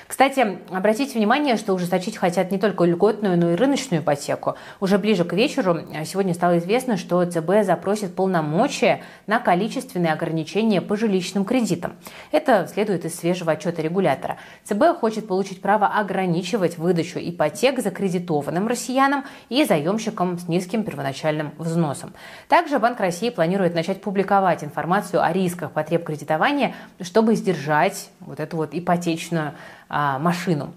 Кстати, 0.06 0.58
обратите 0.70 1.18
внимание, 1.18 1.56
что 1.56 1.74
ужесточить 1.74 2.16
хотят 2.16 2.50
не 2.50 2.58
только 2.58 2.84
льготную, 2.84 3.38
но 3.38 3.52
и 3.52 3.54
рыночную 3.54 4.02
ипотеку. 4.02 4.56
Уже 4.80 4.98
ближе 4.98 5.24
к 5.24 5.32
вечеру 5.32 5.78
а 5.94 6.04
сегодня 6.04 6.34
стало 6.34 6.58
известно, 6.58 6.96
что 6.96 7.24
ЦБ 7.24 7.64
запросит 7.64 8.14
полномочия 8.14 9.02
на 9.26 9.38
количественные 9.38 10.12
ограничения 10.12 10.80
по 10.80 10.96
жилищным 10.96 11.44
кредитам. 11.44 11.94
Это 12.32 12.68
следует 12.72 13.04
из 13.04 13.16
свежего 13.16 13.52
отчета 13.52 13.82
регулятора. 13.82 14.36
ЦБ 14.64 14.98
хочет 14.98 15.26
получить 15.26 15.60
право 15.60 15.86
ограничивать 15.86 16.78
выдачу 16.78 17.18
ипотек 17.18 17.80
закредитованным 17.80 18.66
россиянам 18.66 19.24
и 19.48 19.64
заемщикам 19.64 20.38
с 20.38 20.48
низким 20.48 20.84
первоначальным 20.84 21.52
взносом. 21.58 22.12
Также 22.48 22.78
Банк 22.78 23.00
России 23.00 23.30
планирует 23.30 23.74
начать 23.74 24.00
публиковать 24.00 24.62
информацию 24.64 25.22
о 25.22 25.32
рисках 25.32 25.72
потреб 25.72 26.04
кредитования, 26.04 26.74
чтобы 27.00 27.34
сдержать 27.34 28.10
вот 28.20 28.40
эту 28.40 28.56
вот 28.56 28.70
ипотечную 28.72 29.52
а, 29.88 30.18
машину. 30.18 30.72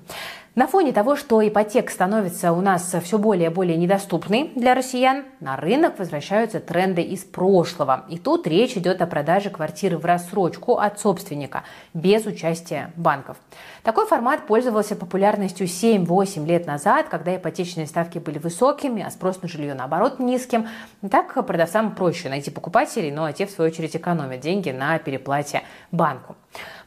На 0.55 0.67
фоне 0.67 0.93
того, 0.93 1.15
что 1.15 1.45
ипотека 1.45 1.91
становится 1.91 2.53
у 2.53 2.61
нас 2.61 2.95
все 3.03 3.17
более 3.17 3.49
и 3.49 3.51
более 3.51 3.75
недоступной 3.75 4.51
для 4.55 4.75
россиян, 4.75 5.23
на 5.39 5.55
рынок 5.57 5.97
возвращаются 5.97 6.59
тренды 6.59 7.01
из 7.01 7.23
прошлого. 7.23 8.05
И 8.07 8.19
тут 8.19 8.45
речь 8.45 8.77
идет 8.77 9.01
о 9.01 9.07
продаже 9.07 9.49
квартиры 9.49 9.97
в 9.97 10.05
рассрочку 10.05 10.77
от 10.77 10.99
собственника, 10.99 11.63
без 11.95 12.27
участия 12.27 12.91
банков. 12.95 13.37
Такой 13.81 14.05
формат 14.05 14.45
пользовался 14.45 14.95
популярностью 14.95 15.65
7-8 15.65 16.45
лет 16.45 16.67
назад, 16.67 17.07
когда 17.09 17.35
ипотечные 17.35 17.87
ставки 17.87 18.19
были 18.19 18.37
высокими, 18.37 19.01
а 19.01 19.09
спрос 19.09 19.41
на 19.41 19.47
жилье, 19.47 19.73
наоборот, 19.73 20.19
низким. 20.19 20.67
Так 21.09 21.33
продавцам 21.47 21.95
проще 21.95 22.29
найти 22.29 22.51
покупателей, 22.51 23.09
но 23.09 23.31
те, 23.31 23.47
в 23.47 23.49
свою 23.49 23.71
очередь, 23.71 23.95
экономят 23.95 24.41
деньги 24.41 24.69
на 24.69 24.99
переплате 24.99 25.63
банку. 25.91 26.35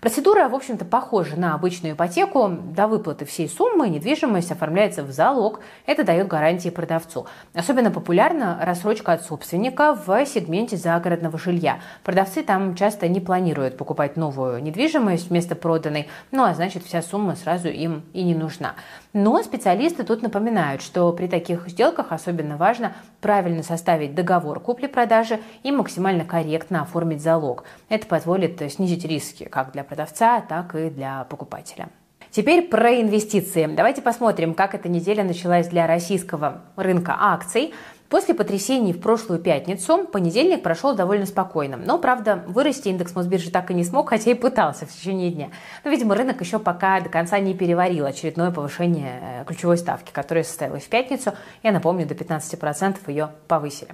Процедура, 0.00 0.48
в 0.48 0.54
общем-то, 0.54 0.84
похожа 0.84 1.36
на 1.36 1.54
обычную 1.54 1.94
ипотеку. 1.94 2.48
До 2.48 2.86
выплаты 2.86 3.24
всей 3.24 3.48
суммы 3.48 3.88
недвижимость 3.88 4.52
оформляется 4.52 5.02
в 5.02 5.10
залог. 5.10 5.60
Это 5.86 6.04
дает 6.04 6.28
гарантии 6.28 6.68
продавцу. 6.68 7.26
Особенно 7.54 7.90
популярна 7.90 8.58
рассрочка 8.60 9.12
от 9.12 9.22
собственника 9.22 9.94
в 9.94 10.26
сегменте 10.26 10.76
загородного 10.76 11.38
жилья. 11.38 11.80
Продавцы 12.04 12.42
там 12.42 12.74
часто 12.74 13.08
не 13.08 13.20
планируют 13.20 13.78
покупать 13.78 14.16
новую 14.16 14.62
недвижимость 14.62 15.30
вместо 15.30 15.54
проданной, 15.54 16.08
ну 16.30 16.44
а 16.44 16.54
значит 16.54 16.84
вся 16.84 17.00
сумма 17.00 17.34
сразу 17.34 17.68
им 17.68 18.04
и 18.12 18.22
не 18.22 18.34
нужна. 18.34 18.74
Но 19.12 19.42
специалисты 19.42 20.04
тут 20.04 20.22
напоминают, 20.22 20.82
что 20.82 21.10
при 21.12 21.26
таких 21.26 21.68
сделках 21.68 22.12
особенно 22.12 22.58
важно 22.58 22.92
правильно 23.22 23.62
составить 23.62 24.14
договор 24.14 24.60
купли-продажи 24.60 25.40
и 25.62 25.72
максимально 25.72 26.24
корректно 26.24 26.82
оформить 26.82 27.22
залог. 27.22 27.64
Это 27.88 28.06
позволит 28.06 28.60
снизить 28.70 29.04
риски 29.04 29.44
как 29.44 29.72
для 29.72 29.85
продавца, 29.86 30.40
так 30.40 30.74
и 30.74 30.90
для 30.90 31.24
покупателя. 31.24 31.88
Теперь 32.30 32.68
про 32.68 33.00
инвестиции. 33.00 33.66
Давайте 33.66 34.02
посмотрим, 34.02 34.52
как 34.52 34.74
эта 34.74 34.90
неделя 34.90 35.24
началась 35.24 35.68
для 35.68 35.86
российского 35.86 36.60
рынка 36.76 37.16
акций. 37.18 37.72
После 38.08 38.34
потрясений 38.34 38.92
в 38.92 39.00
прошлую 39.00 39.40
пятницу 39.40 40.06
понедельник 40.06 40.62
прошел 40.62 40.94
довольно 40.94 41.26
спокойно. 41.26 41.76
Но, 41.76 41.98
правда, 41.98 42.44
вырасти 42.46 42.88
индекс 42.88 43.14
Мосбиржи 43.14 43.50
так 43.50 43.70
и 43.70 43.74
не 43.74 43.84
смог, 43.84 44.08
хотя 44.10 44.30
и 44.30 44.34
пытался 44.34 44.86
в 44.86 44.92
течение 44.92 45.30
дня. 45.30 45.48
Но, 45.84 45.90
видимо, 45.90 46.14
рынок 46.14 46.40
еще 46.40 46.58
пока 46.58 47.00
до 47.00 47.08
конца 47.08 47.38
не 47.40 47.54
переварил 47.54 48.06
очередное 48.06 48.50
повышение 48.50 49.20
э, 49.40 49.44
ключевой 49.44 49.76
ставки, 49.76 50.12
которое 50.12 50.44
состоялось 50.44 50.84
в 50.84 50.88
пятницу. 50.88 51.32
Я 51.62 51.72
напомню, 51.72 52.06
до 52.06 52.14
15% 52.14 52.98
ее 53.08 53.30
повысили. 53.48 53.90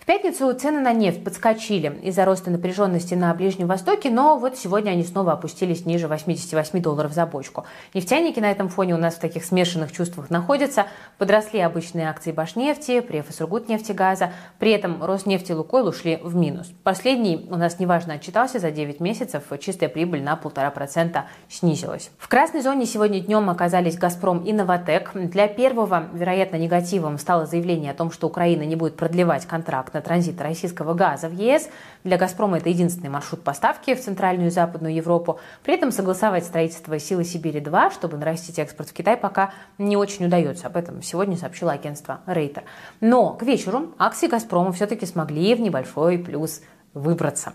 В 0.00 0.06
пятницу 0.06 0.52
цены 0.54 0.80
на 0.80 0.94
нефть 0.94 1.22
подскочили 1.22 2.00
из-за 2.02 2.24
роста 2.24 2.50
напряженности 2.50 3.14
на 3.14 3.32
Ближнем 3.34 3.66
Востоке, 3.66 4.10
но 4.10 4.38
вот 4.38 4.56
сегодня 4.56 4.92
они 4.92 5.04
снова 5.04 5.32
опустились 5.32 5.84
ниже 5.84 6.08
88 6.08 6.80
долларов 6.80 7.12
за 7.12 7.26
бочку. 7.26 7.66
Нефтяники 7.92 8.40
на 8.40 8.50
этом 8.50 8.70
фоне 8.70 8.94
у 8.94 8.98
нас 8.98 9.16
в 9.16 9.20
таких 9.20 9.44
смешанных 9.44 9.92
чувствах 9.92 10.30
находятся. 10.30 10.86
Подросли 11.18 11.60
обычные 11.60 12.08
акции 12.08 12.32
Башнефти, 12.32 13.00
Преф 13.00 13.28
и 13.28 13.32
Сургутнефтегаза. 13.50 14.32
При 14.58 14.70
этом 14.70 15.02
Роснефть 15.02 15.50
и 15.50 15.54
Лукойл 15.54 15.88
ушли 15.88 16.20
в 16.22 16.36
минус. 16.36 16.72
Последний 16.84 17.48
у 17.50 17.56
нас 17.56 17.78
неважно 17.78 18.14
отчитался 18.14 18.58
за 18.58 18.70
9 18.70 19.00
месяцев, 19.00 19.44
чистая 19.60 19.88
прибыль 19.88 20.22
на 20.22 20.38
1,5% 20.40 21.22
снизилась. 21.48 22.10
В 22.18 22.28
красной 22.28 22.60
зоне 22.60 22.86
сегодня 22.86 23.20
днем 23.20 23.50
оказались 23.50 23.98
Газпром 23.98 24.44
и 24.44 24.52
Новотек. 24.52 25.10
Для 25.14 25.48
первого, 25.48 26.08
вероятно, 26.12 26.56
негативом 26.56 27.18
стало 27.18 27.46
заявление 27.46 27.90
о 27.90 27.94
том, 27.94 28.12
что 28.12 28.28
Украина 28.28 28.62
не 28.62 28.76
будет 28.76 28.96
продлевать 28.96 29.46
контракт 29.46 29.92
на 29.94 30.00
транзит 30.00 30.40
российского 30.40 30.94
газа 30.94 31.28
в 31.28 31.32
ЕС. 31.32 31.68
Для 32.04 32.16
«Газпрома» 32.16 32.58
это 32.58 32.68
единственный 32.68 33.10
маршрут 33.10 33.42
поставки 33.42 33.94
в 33.94 34.00
Центральную 34.00 34.48
и 34.48 34.50
Западную 34.50 34.94
Европу. 34.94 35.40
При 35.64 35.74
этом 35.74 35.90
согласовать 35.90 36.44
строительство 36.44 36.98
«Силы 36.98 37.24
Сибири-2», 37.24 37.92
чтобы 37.92 38.16
нарастить 38.16 38.58
экспорт 38.58 38.90
в 38.90 38.92
Китай, 38.92 39.16
пока 39.16 39.52
не 39.78 39.96
очень 39.96 40.26
удается. 40.26 40.66
Об 40.66 40.76
этом 40.76 41.02
сегодня 41.02 41.36
сообщило 41.36 41.72
агентство 41.72 42.20
Рейтер. 42.26 42.62
Но 43.00 43.34
к 43.40 43.42
вечеру 43.42 43.94
акции 43.96 44.26
«Газпрома» 44.26 44.70
все-таки 44.70 45.06
смогли 45.06 45.54
в 45.54 45.60
небольшой 45.62 46.18
плюс 46.18 46.60
выбраться. 46.92 47.54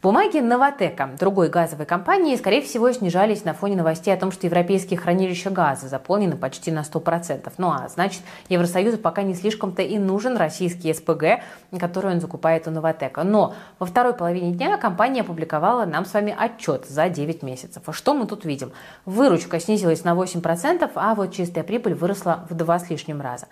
Бумаги 0.00 0.38
Новотека, 0.38 1.10
другой 1.18 1.50
газовой 1.50 1.84
компании, 1.84 2.36
скорее 2.36 2.62
всего, 2.62 2.90
снижались 2.92 3.44
на 3.44 3.52
фоне 3.52 3.76
новостей 3.76 4.14
о 4.14 4.16
том, 4.16 4.32
что 4.32 4.46
европейские 4.46 4.98
хранилища 4.98 5.50
газа 5.50 5.88
заполнены 5.88 6.36
почти 6.36 6.70
на 6.70 6.80
100%. 6.80 7.52
Ну 7.58 7.68
а 7.68 7.88
значит, 7.88 8.22
Евросоюзу 8.48 8.96
пока 8.96 9.22
не 9.22 9.34
слишком-то 9.34 9.82
и 9.82 9.98
нужен 9.98 10.38
российский 10.38 10.94
СПГ, 10.94 11.42
который 11.78 12.12
он 12.12 12.20
закупает 12.22 12.66
у 12.66 12.70
Новотека. 12.70 13.22
Но 13.22 13.54
во 13.78 13.84
второй 13.84 14.14
половине 14.14 14.52
дня 14.52 14.78
компания 14.78 15.20
опубликовала 15.20 15.84
нам 15.84 16.06
с 16.06 16.14
вами 16.14 16.34
отчет 16.38 16.86
за 16.88 17.10
9 17.10 17.42
месяцев. 17.42 17.82
А 17.84 17.92
что 17.92 18.14
мы 18.14 18.26
тут 18.26 18.46
видим? 18.46 18.72
Выручка 19.04 19.60
снизилась 19.60 20.04
на 20.04 20.14
8%, 20.14 20.90
а 20.94 21.14
вот 21.14 21.34
чистая 21.34 21.64
прибыль 21.64 21.94
выросла 21.94 22.46
в 22.48 22.54
два 22.54 22.78
с 22.78 22.88
лишним 22.88 23.20
раза. 23.20 23.48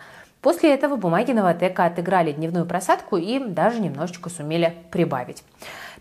После 0.47 0.73
этого 0.73 0.95
бумаги 0.95 1.33
Новотека 1.33 1.87
отыграли 1.87 2.31
дневную 2.31 2.67
просадку 2.67 3.17
и 3.17 3.41
даже 3.41 3.81
немножечко 3.81 4.31
сумели 4.31 4.77
прибавить. 4.93 5.43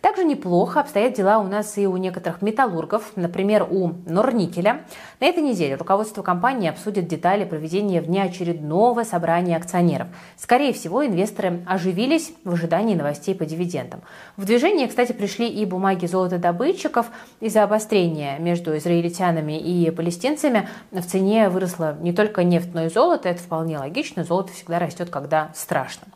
Также 0.02 0.24
неплохо 0.24 0.82
обстоят 0.82 1.14
дела 1.14 1.40
у 1.40 1.44
нас 1.44 1.78
и 1.78 1.88
у 1.88 1.98
некоторых 1.98 2.42
металлургов, 2.42 3.12
например, 3.16 3.68
у 3.70 3.94
Норникеля. 4.06 4.86
На 5.20 5.26
этой 5.26 5.42
неделе 5.42 5.76
руководство 5.76 6.22
компании 6.22 6.70
обсудит 6.70 7.08
детали 7.08 7.46
проведения 7.46 8.02
внеочередного 8.02 9.04
собрания 9.04 9.58
акционеров. 9.58 10.08
Скорее 10.38 10.74
всего, 10.74 11.06
инвесторы 11.06 11.64
оживились 11.66 12.34
в 12.44 12.54
ожидании 12.54 12.96
новостей 12.96 13.36
по 13.36 13.46
дивидендам. 13.46 14.02
В 14.38 14.46
движение, 14.46 14.88
кстати, 14.88 15.12
пришли 15.12 15.48
и 15.48 15.66
бумаги 15.66 16.06
золотодобытчиков. 16.06 17.08
Из-за 17.40 17.64
обострения 17.64 18.38
между 18.40 18.78
израильтянами 18.78 19.60
и 19.60 19.90
палестинцами 19.92 20.68
в 20.92 21.04
цене 21.04 21.50
выросла 21.50 21.98
не 22.00 22.14
только 22.14 22.44
нефть, 22.44 22.70
но 22.74 22.86
и 22.86 22.90
золото. 22.90 23.30
Это 23.30 23.42
вполне 23.42 23.80
логично. 23.80 24.24
Золото 24.24 24.54
всегда 24.54 24.80
растет, 24.80 25.10
когда 25.10 25.52
страшно. 25.54 26.08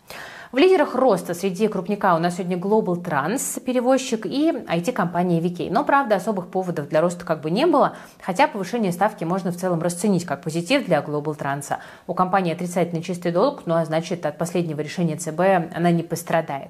В 0.51 0.58
лидерах 0.58 0.96
роста 0.96 1.36
среди 1.36 1.68
крупника 1.68 2.15
у 2.15 2.18
нас 2.18 2.38
сегодня 2.38 2.58
Global 2.58 3.00
Trans, 3.03 3.62
перевозчик, 3.62 4.25
и 4.25 4.50
IT-компания 4.50 5.39
VK. 5.41 5.70
Но, 5.70 5.84
правда, 5.84 6.15
особых 6.15 6.48
поводов 6.48 6.89
для 6.89 7.01
роста 7.01 7.24
как 7.24 7.41
бы 7.41 7.51
не 7.51 7.68
было, 7.68 7.96
хотя 8.20 8.48
повышение 8.48 8.91
ставки 8.91 9.24
можно 9.24 9.51
в 9.51 9.58
целом 9.58 9.79
расценить 9.79 10.25
как 10.25 10.41
позитив 10.41 10.88
для 10.88 11.01
Global 11.01 11.38
Trans. 11.38 11.77
У 12.08 12.15
компании 12.15 12.51
отрицательный 12.51 13.03
чистый 13.03 13.32
долг, 13.32 13.62
ну 13.68 13.75
а 13.75 13.86
значит, 13.86 14.25
от 14.25 14.39
последнего 14.39 14.82
решения 14.82 15.18
ЦБ 15.18 15.72
она 15.75 15.91
не 15.91 16.01
пострадает. 16.01 16.70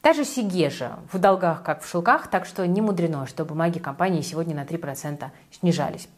Та 0.00 0.12
же 0.12 0.24
Сигежа 0.24 1.00
в 1.12 1.18
долгах, 1.18 1.64
как 1.64 1.82
в 1.82 1.90
шелках, 1.90 2.28
так 2.28 2.46
что 2.46 2.64
не 2.68 2.80
мудрено, 2.80 3.26
что 3.26 3.44
бумаги 3.44 3.80
компании 3.80 4.20
сегодня 4.20 4.54
на 4.54 4.62
3% 4.62 5.24
снижались. 5.50 6.08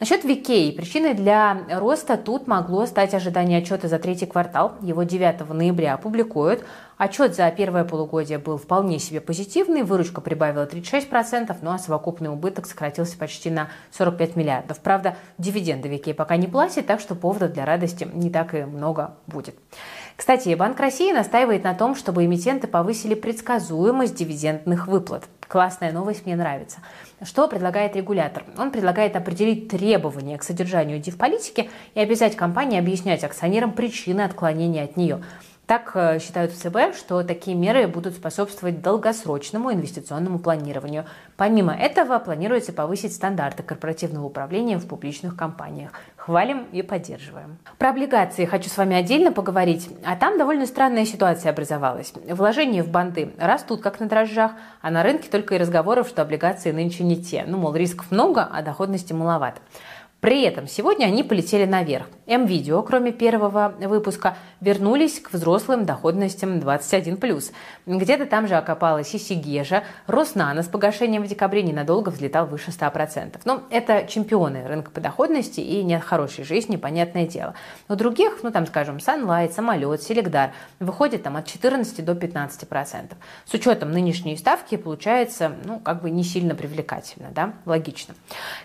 Насчет 0.00 0.24
Викей. 0.24 0.72
Причиной 0.72 1.14
для 1.14 1.58
роста 1.70 2.16
тут 2.16 2.46
могло 2.46 2.86
стать 2.86 3.14
ожидание 3.14 3.58
отчета 3.58 3.88
за 3.88 3.98
третий 3.98 4.26
квартал. 4.26 4.74
Его 4.80 5.04
9 5.04 5.48
ноября 5.48 5.94
опубликуют. 5.94 6.64
Отчет 6.96 7.34
за 7.34 7.50
первое 7.50 7.84
полугодие 7.84 8.38
был 8.38 8.56
вполне 8.56 8.98
себе 8.98 9.20
позитивный. 9.20 9.82
Выручка 9.82 10.20
прибавила 10.20 10.66
36%, 10.66 11.56
ну 11.62 11.70
а 11.70 11.78
совокупный 11.78 12.30
убыток 12.30 12.66
сократился 12.66 13.16
почти 13.16 13.50
на 13.50 13.68
45 13.92 14.36
миллиардов. 14.36 14.78
Правда, 14.80 15.16
дивиденды 15.38 15.88
Викей 15.88 16.14
пока 16.14 16.36
не 16.36 16.48
платит, 16.48 16.86
так 16.86 17.00
что 17.00 17.14
поводов 17.14 17.52
для 17.52 17.64
радости 17.64 18.08
не 18.12 18.30
так 18.30 18.54
и 18.54 18.64
много 18.64 19.14
будет. 19.26 19.56
Кстати, 20.16 20.54
Банк 20.54 20.78
России 20.78 21.12
настаивает 21.12 21.64
на 21.64 21.74
том, 21.74 21.96
чтобы 21.96 22.24
эмитенты 22.24 22.66
повысили 22.68 23.14
предсказуемость 23.14 24.14
дивидендных 24.14 24.86
выплат. 24.86 25.24
Классная 25.48 25.92
новость, 25.92 26.26
мне 26.26 26.36
нравится. 26.36 26.78
Что 27.24 27.48
предлагает 27.48 27.96
регулятор? 27.96 28.44
Он 28.58 28.70
предлагает 28.70 29.16
определить 29.16 29.68
требования 29.68 30.36
к 30.36 30.42
содержанию 30.42 30.98
див-политики 30.98 31.70
и 31.94 32.00
обязать 32.00 32.36
компании 32.36 32.78
объяснять 32.78 33.24
акционерам 33.24 33.72
причины 33.72 34.20
отклонения 34.20 34.84
от 34.84 34.98
нее. 34.98 35.22
Так 35.66 35.92
э, 35.94 36.18
считают 36.18 36.52
в 36.52 36.56
ЦБ, 36.56 36.94
что 36.94 37.22
такие 37.22 37.56
меры 37.56 37.88
будут 37.88 38.14
способствовать 38.14 38.82
долгосрочному 38.82 39.72
инвестиционному 39.72 40.38
планированию. 40.38 41.06
Помимо 41.38 41.74
этого, 41.74 42.18
планируется 42.18 42.74
повысить 42.74 43.14
стандарты 43.14 43.62
корпоративного 43.62 44.26
управления 44.26 44.76
в 44.76 44.86
публичных 44.86 45.36
компаниях. 45.36 45.92
Хвалим 46.16 46.66
и 46.72 46.82
поддерживаем. 46.82 47.56
Про 47.78 47.90
облигации 47.90 48.44
хочу 48.44 48.68
с 48.68 48.76
вами 48.76 48.94
отдельно 48.94 49.32
поговорить. 49.32 49.88
А 50.04 50.16
там 50.16 50.36
довольно 50.36 50.66
странная 50.66 51.06
ситуация 51.06 51.50
образовалась. 51.50 52.12
Вложения 52.28 52.82
в 52.82 52.88
банды 52.88 53.32
растут 53.38 53.80
как 53.80 54.00
на 54.00 54.06
дрожжах, 54.06 54.52
а 54.82 54.90
на 54.90 55.02
рынке 55.02 55.30
только 55.30 55.54
и 55.54 55.58
разговоров, 55.58 56.08
что 56.08 56.20
облигации 56.20 56.72
нынче 56.72 57.04
не 57.04 57.22
те. 57.22 57.44
Ну, 57.46 57.56
мол, 57.56 57.74
рисков 57.74 58.10
много, 58.10 58.46
а 58.50 58.60
доходности 58.60 59.14
маловато. 59.14 59.60
При 60.24 60.40
этом 60.40 60.66
сегодня 60.66 61.04
они 61.04 61.22
полетели 61.22 61.66
наверх. 61.66 62.06
М-видео, 62.26 62.82
кроме 62.82 63.12
первого 63.12 63.74
выпуска, 63.78 64.38
вернулись 64.62 65.20
к 65.20 65.34
взрослым 65.34 65.84
доходностям 65.84 66.60
21+. 66.60 67.52
Где-то 67.84 68.24
там 68.24 68.48
же 68.48 68.54
окопалась 68.54 69.14
и 69.14 69.18
Сигежа. 69.18 69.84
Роснано 70.06 70.62
с 70.62 70.68
погашением 70.68 71.24
в 71.24 71.26
декабре 71.26 71.62
ненадолго 71.62 72.08
взлетал 72.08 72.46
выше 72.46 72.70
100%. 72.70 73.42
Но 73.44 73.56
ну, 73.56 73.62
это 73.68 74.06
чемпионы 74.06 74.66
рынка 74.66 74.90
по 74.90 75.02
доходности 75.02 75.60
и 75.60 75.82
нет 75.82 76.02
хорошей 76.02 76.44
жизни, 76.44 76.76
понятное 76.76 77.26
дело. 77.26 77.52
Но 77.88 77.94
других, 77.94 78.38
ну 78.42 78.50
там, 78.50 78.66
скажем, 78.66 78.96
Sunlight, 78.96 79.52
Самолет, 79.52 80.02
Селегдар, 80.02 80.52
выходит 80.80 81.22
там 81.22 81.36
от 81.36 81.46
14 81.46 82.02
до 82.02 82.12
15%. 82.12 83.12
С 83.44 83.52
учетом 83.52 83.92
нынешней 83.92 84.38
ставки 84.38 84.78
получается, 84.78 85.52
ну, 85.66 85.80
как 85.80 86.00
бы 86.00 86.08
не 86.08 86.24
сильно 86.24 86.54
привлекательно, 86.54 87.28
да, 87.30 87.52
логично. 87.66 88.14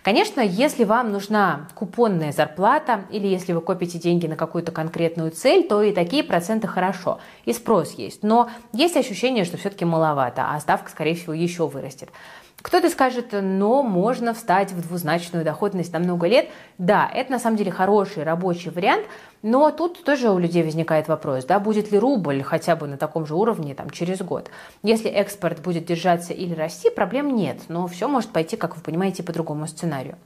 Конечно, 0.04 0.40
если 0.40 0.86
вам 0.86 1.12
нужна 1.12 1.49
купонная 1.76 2.32
зарплата 2.32 3.02
или 3.10 3.28
если 3.28 3.54
вы 3.54 3.62
копите 3.62 4.00
деньги 4.00 4.28
на 4.28 4.36
какую-то 4.36 4.72
конкретную 4.72 5.32
цель, 5.32 5.68
то 5.68 5.82
и 5.82 5.94
такие 5.94 6.24
проценты 6.24 6.68
хорошо, 6.68 7.20
и 7.46 7.54
спрос 7.54 7.94
есть. 7.94 8.24
Но 8.24 8.50
есть 8.74 8.98
ощущение, 8.98 9.46
что 9.46 9.58
все-таки 9.58 9.86
маловато, 9.86 10.52
а 10.52 10.60
ставка, 10.60 10.90
скорее 10.90 11.16
всего, 11.16 11.34
еще 11.34 11.68
вырастет. 11.68 12.10
Кто-то 12.62 12.90
скажет, 12.90 13.28
но 13.32 13.84
можно 13.84 14.34
встать 14.34 14.74
в 14.74 14.82
двузначную 14.86 15.46
доходность 15.46 15.94
на 15.94 16.00
много 16.00 16.28
лет. 16.28 16.50
Да, 16.78 17.10
это 17.14 17.32
на 17.32 17.40
самом 17.40 17.56
деле 17.56 17.72
хороший 17.72 18.24
рабочий 18.24 18.70
вариант, 18.70 19.06
но 19.42 19.72
тут 19.72 20.04
тоже 20.04 20.30
у 20.30 20.38
людей 20.38 20.64
возникает 20.64 21.08
вопрос, 21.08 21.46
да, 21.46 21.60
будет 21.60 21.92
ли 21.92 21.98
рубль 21.98 22.44
хотя 22.44 22.76
бы 22.76 22.88
на 22.88 22.98
таком 22.98 23.26
же 23.26 23.36
уровне 23.36 23.76
там, 23.76 23.90
через 23.90 24.20
год. 24.20 24.50
Если 24.84 25.10
экспорт 25.10 25.62
будет 25.62 25.86
держаться 25.86 26.34
или 26.34 26.54
расти, 26.54 26.90
проблем 26.90 27.34
нет, 27.34 27.60
но 27.70 27.88
все 27.88 28.10
может 28.10 28.32
пойти, 28.32 28.58
как 28.58 28.76
вы 28.76 28.82
понимаете, 28.82 29.24
по 29.24 29.32
другому 29.32 29.66
сценарию. 29.66 30.18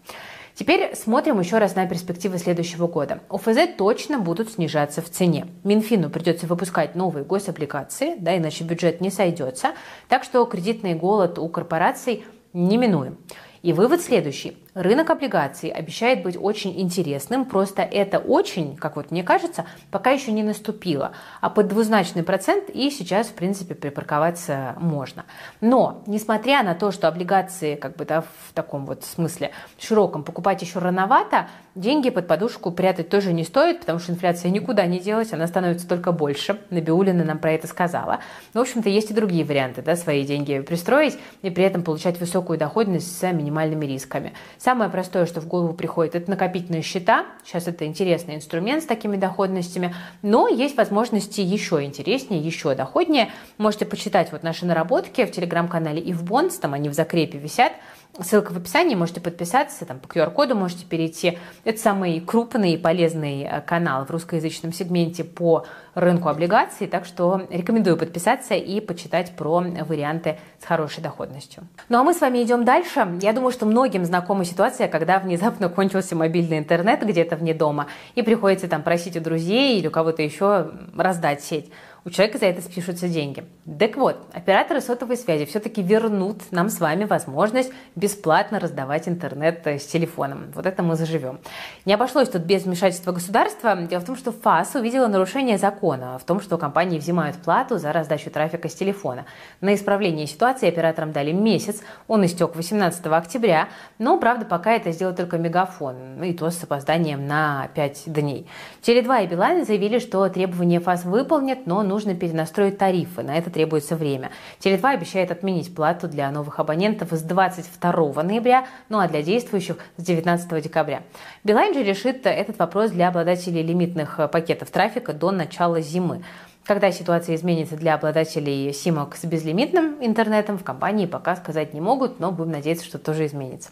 Теперь 0.55 0.95
смотрим 0.95 1.39
еще 1.39 1.57
раз 1.57 1.75
на 1.75 1.87
перспективы 1.87 2.37
следующего 2.37 2.87
года. 2.87 3.21
ОФЗ 3.29 3.75
точно 3.75 4.19
будут 4.19 4.51
снижаться 4.51 5.01
в 5.01 5.09
цене. 5.09 5.47
Минфину 5.63 6.11
придется 6.11 6.45
выпускать 6.45 6.93
новые 6.93 7.25
гособлигации, 7.25 8.15
да, 8.19 8.37
иначе 8.37 8.63
бюджет 8.63 9.01
не 9.01 9.09
сойдется. 9.09 9.71
Так 10.09 10.23
что 10.23 10.45
кредитный 10.45 10.93
голод 10.93 11.39
у 11.39 11.49
корпораций 11.49 12.25
неминуем. 12.53 13.17
И 13.63 13.73
вывод 13.73 14.01
следующий. 14.01 14.57
Рынок 14.75 15.09
облигаций 15.09 15.69
обещает 15.69 16.23
быть 16.23 16.37
очень 16.39 16.79
интересным, 16.79 17.45
просто 17.45 17.81
это 17.81 18.17
очень, 18.17 18.75
как 18.75 18.95
вот 18.95 19.11
мне 19.11 19.23
кажется, 19.23 19.65
пока 19.91 20.11
еще 20.11 20.31
не 20.31 20.41
наступило. 20.41 21.11
А 21.41 21.49
под 21.49 21.67
двузначный 21.67 22.23
процент 22.23 22.69
и 22.69 22.89
сейчас, 22.89 23.27
в 23.27 23.33
принципе, 23.33 23.75
припарковаться 23.75 24.75
можно. 24.79 25.25
Но, 25.61 26.03
несмотря 26.07 26.63
на 26.63 26.73
то, 26.73 26.91
что 26.91 27.07
облигации, 27.07 27.75
как 27.75 27.95
бы, 27.95 28.05
да, 28.05 28.21
в 28.21 28.53
таком 28.53 28.85
вот 28.85 29.03
смысле 29.03 29.51
широком 29.79 30.23
покупать 30.23 30.61
еще 30.61 30.79
рановато, 30.79 31.47
деньги 31.75 32.09
под 32.09 32.27
подушку 32.27 32.71
прятать 32.71 33.09
тоже 33.09 33.31
не 33.31 33.43
стоит, 33.43 33.81
потому 33.81 33.99
что 33.99 34.11
инфляция 34.11 34.49
никуда 34.49 34.85
не 34.85 34.99
делась, 34.99 35.33
она 35.33 35.45
становится 35.47 35.87
только 35.87 36.11
больше. 36.11 36.59
Набиулина 36.69 37.23
нам 37.23 37.37
про 37.37 37.51
это 37.51 37.67
сказала. 37.67 38.19
Но, 38.53 38.61
в 38.61 38.63
общем-то, 38.63 38.89
есть 38.89 39.11
и 39.11 39.13
другие 39.13 39.45
варианты, 39.45 39.81
да, 39.81 39.95
свои 39.95 40.25
деньги 40.25 40.59
пристроить 40.61 41.17
и 41.41 41.49
при 41.51 41.63
этом 41.63 41.83
получать 41.83 42.19
высокую 42.19 42.57
доходность 42.57 43.19
с 43.19 43.21
минимальным 43.21 43.53
минимальными 43.53 43.85
рисками. 43.85 44.33
Самое 44.63 44.89
простое, 44.89 45.25
что 45.25 45.41
в 45.41 45.47
голову 45.49 45.73
приходит, 45.73 46.15
это 46.15 46.29
накопительные 46.29 46.83
счета. 46.83 47.25
Сейчас 47.43 47.67
это 47.67 47.85
интересный 47.85 48.35
инструмент 48.35 48.81
с 48.81 48.85
такими 48.85 49.17
доходностями, 49.17 49.93
но 50.21 50.47
есть 50.47 50.77
возможности 50.77 51.41
еще 51.41 51.83
интереснее, 51.83 52.39
еще 52.39 52.73
доходнее. 52.73 53.29
Можете 53.57 53.85
почитать 53.85 54.31
вот 54.31 54.41
наши 54.41 54.65
наработки 54.65 55.25
в 55.25 55.31
телеграм-канале 55.31 55.99
и 55.99 56.13
в 56.13 56.23
Bonds, 56.23 56.61
там 56.61 56.73
они 56.75 56.87
в 56.87 56.93
закрепе 56.93 57.39
висят. 57.39 57.73
Ссылка 58.21 58.51
в 58.51 58.57
описании, 58.57 58.93
можете 58.93 59.21
подписаться, 59.21 59.85
там 59.85 59.97
по 59.97 60.05
QR-коду 60.05 60.53
можете 60.53 60.85
перейти. 60.85 61.39
Это 61.63 61.79
самый 61.79 62.19
крупный 62.19 62.73
и 62.73 62.77
полезный 62.77 63.41
э, 63.41 63.61
канал 63.61 64.05
в 64.05 64.11
русскоязычном 64.11 64.71
сегменте 64.71 65.23
по 65.23 65.65
рынку 65.95 66.29
облигаций, 66.29 66.85
так 66.85 67.05
что 67.05 67.47
рекомендую 67.49 67.97
подписаться 67.97 68.53
и 68.53 68.79
почитать 68.81 69.35
про 69.35 69.61
варианты 69.61 70.37
с 70.61 70.65
хорошей 70.65 71.01
доходностью. 71.01 71.63
Ну 71.89 71.97
а 71.97 72.03
мы 72.03 72.13
с 72.13 72.21
вами 72.21 72.43
идем 72.43 72.65
дальше. 72.65 73.17
Я 73.19 73.33
думаю, 73.33 73.51
что 73.51 73.65
многим 73.65 74.05
знакома 74.05 74.45
ситуация, 74.45 74.87
когда 74.87 75.17
внезапно 75.17 75.67
кончился 75.67 76.15
мобильный 76.15 76.59
интернет 76.59 77.03
где-то 77.03 77.35
вне 77.35 77.55
дома, 77.55 77.87
и 78.13 78.21
приходится 78.21 78.67
там 78.67 78.83
просить 78.83 79.17
у 79.17 79.21
друзей 79.21 79.79
или 79.79 79.87
у 79.87 79.91
кого-то 79.91 80.21
еще 80.21 80.69
раздать 80.95 81.41
сеть 81.41 81.71
у 82.05 82.09
человека 82.09 82.37
за 82.37 82.47
это 82.47 82.61
спишутся 82.61 83.07
деньги. 83.07 83.45
Так 83.79 83.95
вот, 83.95 84.17
операторы 84.33 84.81
сотовой 84.81 85.15
связи 85.15 85.45
все-таки 85.45 85.81
вернут 85.81 86.51
нам 86.51 86.67
с 86.67 86.81
вами 86.81 87.05
возможность 87.05 87.71
бесплатно 87.95 88.59
раздавать 88.59 89.07
интернет 89.07 89.65
э, 89.65 89.79
с 89.79 89.85
телефоном. 89.85 90.51
Вот 90.53 90.65
это 90.65 90.83
мы 90.83 90.97
заживем. 90.97 91.39
Не 91.85 91.93
обошлось 91.93 92.27
тут 92.27 92.41
без 92.41 92.63
вмешательства 92.63 93.13
государства. 93.13 93.75
Дело 93.75 94.01
в 94.01 94.05
том, 94.05 94.17
что 94.17 94.33
ФАС 94.33 94.75
увидела 94.75 95.07
нарушение 95.07 95.57
закона 95.57 96.19
в 96.19 96.25
том, 96.25 96.41
что 96.41 96.57
компании 96.57 96.99
взимают 96.99 97.37
плату 97.37 97.77
за 97.77 97.93
раздачу 97.93 98.29
трафика 98.29 98.67
с 98.67 98.73
телефона. 98.73 99.25
На 99.61 99.73
исправление 99.73 100.27
ситуации 100.27 100.67
операторам 100.67 101.13
дали 101.13 101.31
месяц. 101.31 101.81
Он 102.09 102.25
истек 102.25 102.55
18 102.57 103.05
октября. 103.05 103.69
Но, 103.97 104.17
правда, 104.17 104.45
пока 104.45 104.73
это 104.73 104.91
сделал 104.91 105.15
только 105.15 105.37
Мегафон. 105.37 106.21
И 106.21 106.33
то 106.33 106.49
с 106.49 106.61
опозданием 106.61 107.25
на 107.27 107.69
5 107.75 108.03
дней. 108.07 108.45
Теле2 108.81 109.23
и 109.23 109.27
Билайн 109.27 109.65
заявили, 109.65 109.99
что 109.99 110.27
требования 110.27 110.81
ФАС 110.81 111.05
выполнят, 111.05 111.65
но 111.65 111.92
нужно 111.93 112.15
перенастроить 112.15 112.79
тарифы. 112.79 113.21
На 113.21 113.37
это 113.37 113.51
требуется 113.51 113.95
время. 113.95 114.31
Теле2 114.59 114.95
обещает 114.95 115.29
отменить 115.29 115.73
плату 115.75 116.07
для 116.07 116.31
новых 116.31 116.59
абонентов 116.59 117.11
с 117.11 117.21
22 117.21 118.23
ноября, 118.23 118.65
ну 118.89 118.97
а 118.99 119.07
для 119.07 119.21
действующих 119.21 119.77
с 119.97 120.03
19 120.03 120.63
декабря. 120.63 121.03
Билайн 121.43 121.73
же 121.75 121.83
решит 121.83 122.25
этот 122.25 122.57
вопрос 122.57 122.89
для 122.89 123.09
обладателей 123.09 123.61
лимитных 123.61 124.19
пакетов 124.31 124.71
трафика 124.71 125.13
до 125.13 125.29
начала 125.29 125.81
зимы. 125.81 126.23
Когда 126.63 126.91
ситуация 126.91 127.35
изменится 127.35 127.75
для 127.75 127.93
обладателей 127.93 128.73
симок 128.73 129.17
с 129.17 129.25
безлимитным 129.25 129.97
интернетом, 129.99 130.57
в 130.57 130.63
компании 130.63 131.05
пока 131.05 131.35
сказать 131.35 131.73
не 131.73 131.81
могут, 131.81 132.21
но 132.21 132.31
будем 132.31 132.51
надеяться, 132.51 132.85
что 132.85 132.97
тоже 132.97 133.25
изменится. 133.25 133.69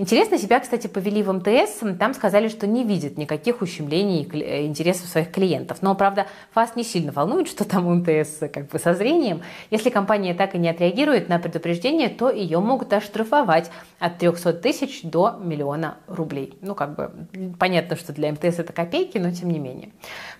Интересно 0.00 0.38
себя, 0.38 0.60
кстати, 0.60 0.86
повели 0.86 1.22
в 1.22 1.30
МТС. 1.30 1.80
Там 1.98 2.14
сказали, 2.14 2.48
что 2.48 2.66
не 2.66 2.84
видят 2.84 3.18
никаких 3.18 3.60
ущемлений 3.60 4.26
э, 4.32 4.64
интересов 4.64 5.08
своих 5.08 5.30
клиентов. 5.30 5.82
Но, 5.82 5.94
правда, 5.94 6.26
ФАС 6.54 6.74
не 6.74 6.84
сильно 6.84 7.12
волнует, 7.12 7.48
что 7.48 7.66
там 7.66 7.86
у 7.86 7.94
МТС 7.96 8.38
как 8.50 8.68
бы 8.68 8.78
со 8.78 8.94
зрением. 8.94 9.42
Если 9.70 9.90
компания 9.90 10.32
так 10.32 10.54
и 10.54 10.58
не 10.58 10.70
отреагирует 10.70 11.28
на 11.28 11.38
предупреждение, 11.38 12.08
то 12.08 12.30
ее 12.30 12.60
могут 12.60 12.94
оштрафовать 12.94 13.70
от 13.98 14.16
300 14.16 14.54
тысяч 14.54 15.02
до 15.02 15.38
миллиона 15.38 15.98
рублей. 16.06 16.56
Ну, 16.62 16.74
как 16.74 16.94
бы 16.94 17.12
понятно, 17.58 17.96
что 17.96 18.14
для 18.14 18.32
МТС 18.32 18.58
это 18.58 18.72
копейки, 18.72 19.18
но 19.18 19.30
тем 19.32 19.50
не 19.50 19.58
менее. 19.58 19.90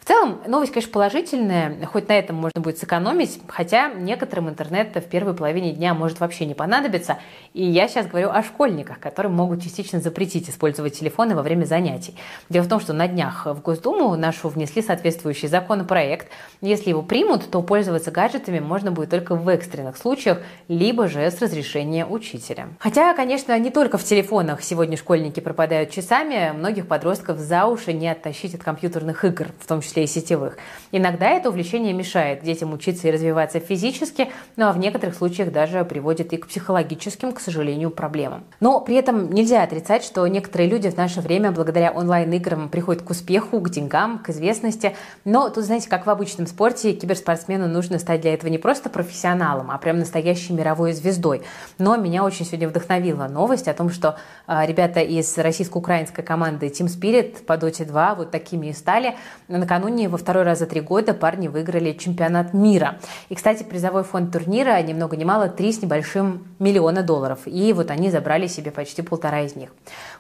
В 0.01 0.07
целом, 0.07 0.41
новость, 0.47 0.73
конечно, 0.73 0.91
положительная 0.91 1.85
хоть 1.85 2.09
на 2.09 2.15
этом 2.15 2.37
можно 2.37 2.63
будет 2.63 2.79
сэкономить, 2.79 3.39
хотя 3.49 3.93
некоторым 3.93 4.49
интернет 4.49 4.97
в 4.97 5.03
первой 5.03 5.35
половине 5.35 5.73
дня 5.73 5.93
может 5.93 6.19
вообще 6.19 6.47
не 6.47 6.55
понадобиться. 6.55 7.19
И 7.53 7.63
я 7.63 7.89
сейчас 7.89 8.07
говорю 8.07 8.31
о 8.31 8.43
школьниках, 8.43 8.99
которым 8.99 9.35
могут 9.35 9.50
частично 9.59 10.01
запретить 10.01 10.49
использовать 10.49 10.99
телефоны 10.99 11.35
во 11.35 11.43
время 11.43 11.65
занятий. 11.65 12.15
Дело 12.49 12.65
в 12.65 12.69
том, 12.69 12.81
что 12.81 12.93
на 12.93 13.09
днях 13.09 13.47
в 13.47 13.61
Госдуму 13.61 14.17
нашу 14.17 14.49
внесли 14.49 14.83
соответствующий 14.83 15.49
законопроект. 15.49 16.29
Если 16.61 16.91
его 16.91 17.03
примут, 17.03 17.51
то 17.51 17.63
пользоваться 17.63 18.11
гаджетами 18.11 18.59
можно 18.61 18.93
будет 18.93 19.11
только 19.11 19.35
в 19.35 19.49
экстренных 19.49 19.97
случаях, 19.97 20.39
либо 20.69 21.09
же 21.09 21.21
с 21.21 21.41
разрешения 21.41 22.07
учителя. 22.07 22.69
Хотя, 22.79 23.15
конечно, 23.15 23.59
не 23.59 23.71
только 23.71 23.99
в 23.99 24.05
телефонах 24.05 24.63
сегодня 24.63 24.97
школьники 24.97 25.41
пропадают 25.41 25.91
часами, 25.91 26.53
многих 26.57 26.87
подростков 26.87 27.39
за 27.39 27.67
уши 27.67 27.93
не 27.93 28.09
оттащить 28.09 28.55
от 28.55 28.63
компьютерных 28.63 29.25
игр, 29.25 29.47
в 29.59 29.67
том 29.67 29.81
числе 29.81 30.05
и 30.05 30.07
сетевых. 30.07 30.59
Иногда 30.93 31.31
это 31.31 31.49
увлечение 31.49 31.93
мешает 31.93 32.43
детям 32.43 32.73
учиться 32.73 33.09
и 33.09 33.11
развиваться 33.11 33.61
физически, 33.61 34.29
ну 34.57 34.67
а 34.67 34.73
в 34.73 34.79
некоторых 34.79 35.15
случаях 35.15 35.53
даже 35.53 35.85
приводит 35.85 36.33
и 36.33 36.37
к 36.37 36.47
психологическим, 36.47 37.33
к 37.33 37.41
сожалению, 37.41 37.91
проблемам. 37.91 38.45
Но 38.61 38.81
при 38.81 38.97
этом 38.97 39.33
нельзя 39.41 39.63
отрицать, 39.63 40.05
что 40.05 40.27
некоторые 40.27 40.69
люди 40.69 40.91
в 40.91 40.99
наше 40.99 41.23
время 41.23 41.51
благодаря 41.51 41.93
онлайн-играм 41.93 42.69
приходят 42.69 43.03
к 43.03 43.09
успеху, 43.09 43.59
к 43.61 43.71
деньгам, 43.71 44.19
к 44.19 44.29
известности. 44.29 44.95
Но 45.25 45.49
тут, 45.49 45.65
знаете, 45.65 45.89
как 45.89 46.05
в 46.05 46.11
обычном 46.11 46.47
спорте, 46.47 46.93
киберспортсмену 46.93 47.67
нужно 47.67 47.99
стать 47.99 48.21
для 48.21 48.35
этого 48.35 48.51
не 48.51 48.59
просто 48.59 48.91
профессионалом, 48.91 49.71
а 49.71 49.79
прям 49.79 49.99
настоящей 49.99 50.53
мировой 50.53 50.93
звездой. 50.93 51.41
Но 51.79 51.97
меня 51.97 52.23
очень 52.23 52.45
сегодня 52.45 52.69
вдохновила 52.69 53.29
новость 53.29 53.67
о 53.67 53.73
том, 53.73 53.89
что 53.89 54.19
э, 54.47 54.67
ребята 54.67 55.01
из 55.01 55.39
российско-украинской 55.39 56.23
команды 56.23 56.67
Team 56.67 56.89
Spirit 56.89 57.43
по 57.45 57.55
Dota 57.55 57.87
2 57.87 58.15
вот 58.17 58.31
такими 58.31 58.67
и 58.67 58.73
стали. 58.75 59.17
Накануне 59.49 60.11
во 60.11 60.19
второй 60.19 60.43
раз 60.43 60.59
за 60.59 60.67
три 60.67 60.83
года 60.83 61.15
парни 61.15 61.49
выиграли 61.49 61.95
чемпионат 61.95 62.53
мира. 62.53 62.99
И, 63.31 63.35
кстати, 63.35 63.63
призовой 63.63 64.05
фонд 64.05 64.33
турнира 64.33 64.81
ни 64.83 64.93
много 64.93 65.17
ни 65.17 65.25
мало 65.25 65.49
3 65.49 65.73
с 65.73 65.83
небольшим 65.83 66.47
миллиона 66.59 67.03
долларов. 67.03 67.39
И 67.47 67.73
вот 67.73 67.91
они 67.91 68.11
забрали 68.11 68.47
себе 68.47 68.71
почти 68.71 69.01
полтора 69.01 69.20
из 69.43 69.57
них. 69.57 69.71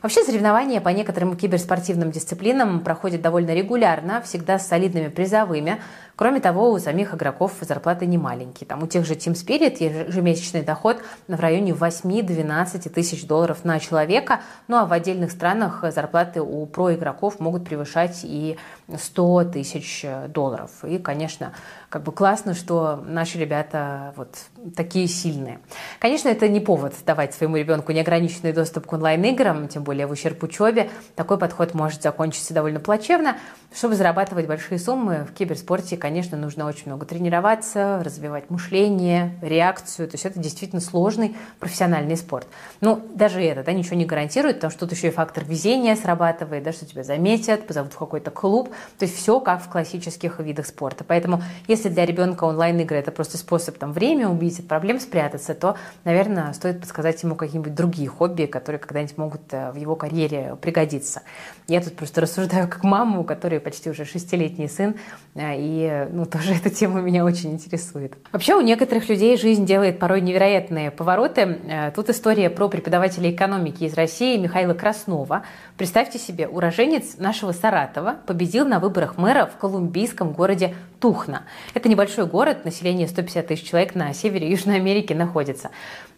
Вообще 0.02 0.22
соревнования 0.22 0.80
по 0.80 0.88
некоторым 0.90 1.36
киберспортивным 1.36 2.10
дисциплинам 2.10 2.80
проходят 2.80 3.20
довольно 3.20 3.54
регулярно, 3.54 4.22
всегда 4.22 4.58
с 4.58 4.68
солидными 4.68 5.08
призовыми. 5.08 5.80
Кроме 6.20 6.40
того, 6.40 6.70
у 6.70 6.78
самих 6.78 7.14
игроков 7.14 7.52
зарплаты 7.62 8.04
не 8.04 8.18
маленькие. 8.18 8.68
Там 8.68 8.83
у 8.83 8.87
тех 8.87 9.06
же 9.06 9.14
Team 9.14 9.33
Spirit 9.33 9.83
ежемесячный 9.83 10.61
доход 10.61 10.98
в 11.26 11.40
районе 11.40 11.72
8-12 11.72 12.90
тысяч 12.90 13.26
долларов 13.26 13.64
на 13.64 13.80
человека. 13.80 14.42
Ну 14.68 14.76
а 14.76 14.85
в 14.85 14.92
отдельных 14.92 15.30
странах 15.30 15.83
зарплаты 15.90 16.42
у 16.42 16.66
проигроков 16.66 17.40
могут 17.40 17.64
превышать 17.64 18.20
и 18.24 18.59
100 18.94 19.44
тысяч 19.44 20.04
долларов. 20.28 20.70
И, 20.85 20.98
конечно, 20.98 21.54
как 21.88 22.02
бы 22.02 22.12
классно, 22.12 22.52
что 22.52 23.02
наши 23.06 23.38
ребята 23.38 24.12
вот 24.16 24.37
такие 24.76 25.09
сильные. 25.09 25.61
Конечно, 26.00 26.28
это 26.28 26.50
не 26.50 26.61
повод 26.61 26.92
давать 27.06 27.33
своему 27.33 27.56
ребенку 27.56 27.92
неограниченный 27.92 28.52
доступ 28.52 28.85
к 28.85 28.92
онлайн-играм, 28.92 29.68
тем 29.68 29.85
более 29.85 30.06
в 30.06 30.11
ущерб 30.11 30.42
учебе. 30.42 30.90
Такой 31.16 31.38
подход 31.38 31.72
может 31.72 32.02
закончиться 32.02 32.52
довольно 32.52 32.78
плачевно. 32.78 33.38
Чтобы 33.72 33.94
зарабатывать 33.94 34.48
большие 34.48 34.80
суммы 34.80 35.24
в 35.24 35.33
киберспорте, 35.33 35.96
конечно, 35.96 36.37
нужно 36.37 36.66
очень 36.66 36.87
много 36.87 37.06
тренироваться, 37.06 38.02
развивать 38.04 38.50
мышление, 38.50 39.38
реакцию. 39.42 40.09
То 40.09 40.16
есть 40.16 40.26
это 40.26 40.40
действительно 40.40 40.80
сложный 40.80 41.37
профессиональный 41.61 42.16
спорт. 42.16 42.48
Ну, 42.80 43.00
даже 43.14 43.40
это 43.40 43.62
да, 43.62 43.72
ничего 43.72 43.94
не 43.94 44.06
гарантирует, 44.06 44.56
потому 44.56 44.72
что 44.72 44.80
тут 44.80 44.92
еще 44.92 45.09
и 45.09 45.11
фактор 45.12 45.44
везения 45.44 45.94
срабатывает, 45.94 46.64
да, 46.64 46.72
что 46.72 46.85
тебя 46.85 47.04
заметят, 47.04 47.64
позовут 47.68 47.92
в 47.92 47.98
какой-то 47.98 48.33
клуб. 48.33 48.70
То 48.98 49.04
есть 49.04 49.16
все 49.16 49.38
как 49.38 49.62
в 49.62 49.68
классических 49.68 50.40
видах 50.40 50.66
спорта. 50.66 51.04
Поэтому 51.04 51.40
если 51.68 51.90
для 51.90 52.04
ребенка 52.04 52.44
онлайн-игры 52.44 52.96
это 52.96 53.12
просто 53.12 53.38
способ 53.38 53.78
там 53.78 53.92
время 53.92 54.28
убить, 54.28 54.59
от 54.59 54.66
проблем 54.66 54.98
спрятаться, 54.98 55.54
то, 55.54 55.76
наверное, 56.02 56.52
стоит 56.54 56.80
подсказать 56.80 57.22
ему 57.22 57.37
какие-нибудь 57.37 57.76
другие 57.76 58.09
хобби, 58.09 58.46
которые 58.46 58.80
когда-нибудь 58.80 59.16
могут 59.16 59.42
э, 59.52 59.70
в 59.70 59.76
его 59.76 59.94
карьере 59.94 60.56
пригодиться. 60.61 61.22
Я 61.68 61.80
тут 61.80 61.94
просто 61.94 62.20
рассуждаю 62.20 62.66
как 62.68 62.83
мама, 62.83 63.20
у 63.20 63.24
которой 63.24 63.59
почти 63.60 63.90
уже 63.90 64.04
шестилетний 64.04 64.68
сын, 64.68 64.94
э, 65.34 65.54
и 65.56 66.08
ну, 66.10 66.24
тоже 66.26 66.54
эта 66.54 66.70
тема 66.70 67.00
меня 67.00 67.24
очень 67.24 67.52
интересует. 67.52 68.14
Вообще 68.32 68.54
у 68.54 68.60
некоторых 68.60 69.08
людей 69.08 69.36
жизнь 69.36 69.66
делает 69.66 69.98
порой 69.98 70.20
невероятные 70.20 70.90
повороты. 70.90 71.42
Э, 71.42 71.92
тут 71.94 72.10
история 72.10 72.50
про 72.50 72.68
преподавателя 72.68 73.30
экономики 73.30 73.84
из 73.84 73.94
России 73.94 74.36
Михаила 74.36 74.74
Краснова. 74.74 75.44
Представьте 75.76 76.18
себе, 76.18 76.48
уроженец 76.48 77.18
нашего 77.18 77.52
Саратова 77.52 78.16
победил 78.26 78.66
на 78.66 78.80
выборах 78.80 79.16
мэра 79.16 79.46
в 79.46 79.56
колумбийском 79.58 80.32
городе 80.32 80.74
Тухна. 81.00 81.44
Это 81.72 81.88
небольшой 81.88 82.26
город, 82.26 82.64
население 82.64 83.08
150 83.08 83.46
тысяч 83.46 83.68
человек 83.68 83.94
на 83.94 84.12
севере 84.12 84.50
Южной 84.50 84.76
Америки 84.76 85.14
находится. 85.14 85.70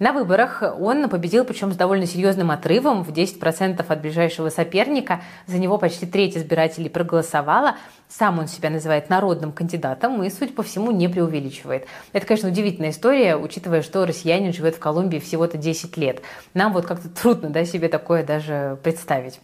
На 0.03 0.13
выборах 0.13 0.65
он 0.81 1.09
победил, 1.09 1.45
причем 1.45 1.71
с 1.71 1.77
довольно 1.77 2.07
серьезным 2.07 2.51
отрывом, 2.51 3.05
в 3.05 3.11
10% 3.11 3.85
от 3.87 4.01
ближайшего 4.01 4.49
соперника. 4.49 5.23
За 5.47 5.61
него 5.61 5.79
почти 5.79 6.07
треть 6.07 6.37
избирателей 6.37 6.91
проголосовала. 6.91 7.77
Сам 8.09 8.41
он 8.41 8.49
себя 8.49 8.69
называет 8.69 9.11
народным 9.11 9.53
кандидатом 9.53 10.21
и, 10.25 10.29
судя 10.29 10.55
по 10.55 10.65
всему, 10.65 10.91
не 10.91 11.07
преувеличивает. 11.07 11.87
Это, 12.13 12.27
конечно, 12.27 12.49
удивительная 12.49 12.91
история, 12.91 13.37
учитывая, 13.37 13.83
что 13.83 14.05
россиянин 14.05 14.53
живет 14.53 14.75
в 14.75 14.81
Колумбии 14.81 15.21
всего-то 15.21 15.57
10 15.57 15.97
лет. 15.97 16.21
Нам 16.53 16.73
вот 16.73 16.85
как-то 16.85 17.09
трудно 17.09 17.51
да, 17.51 17.65
себе 17.65 17.87
такое 17.87 18.25
даже 18.25 18.79
представить. 18.83 19.39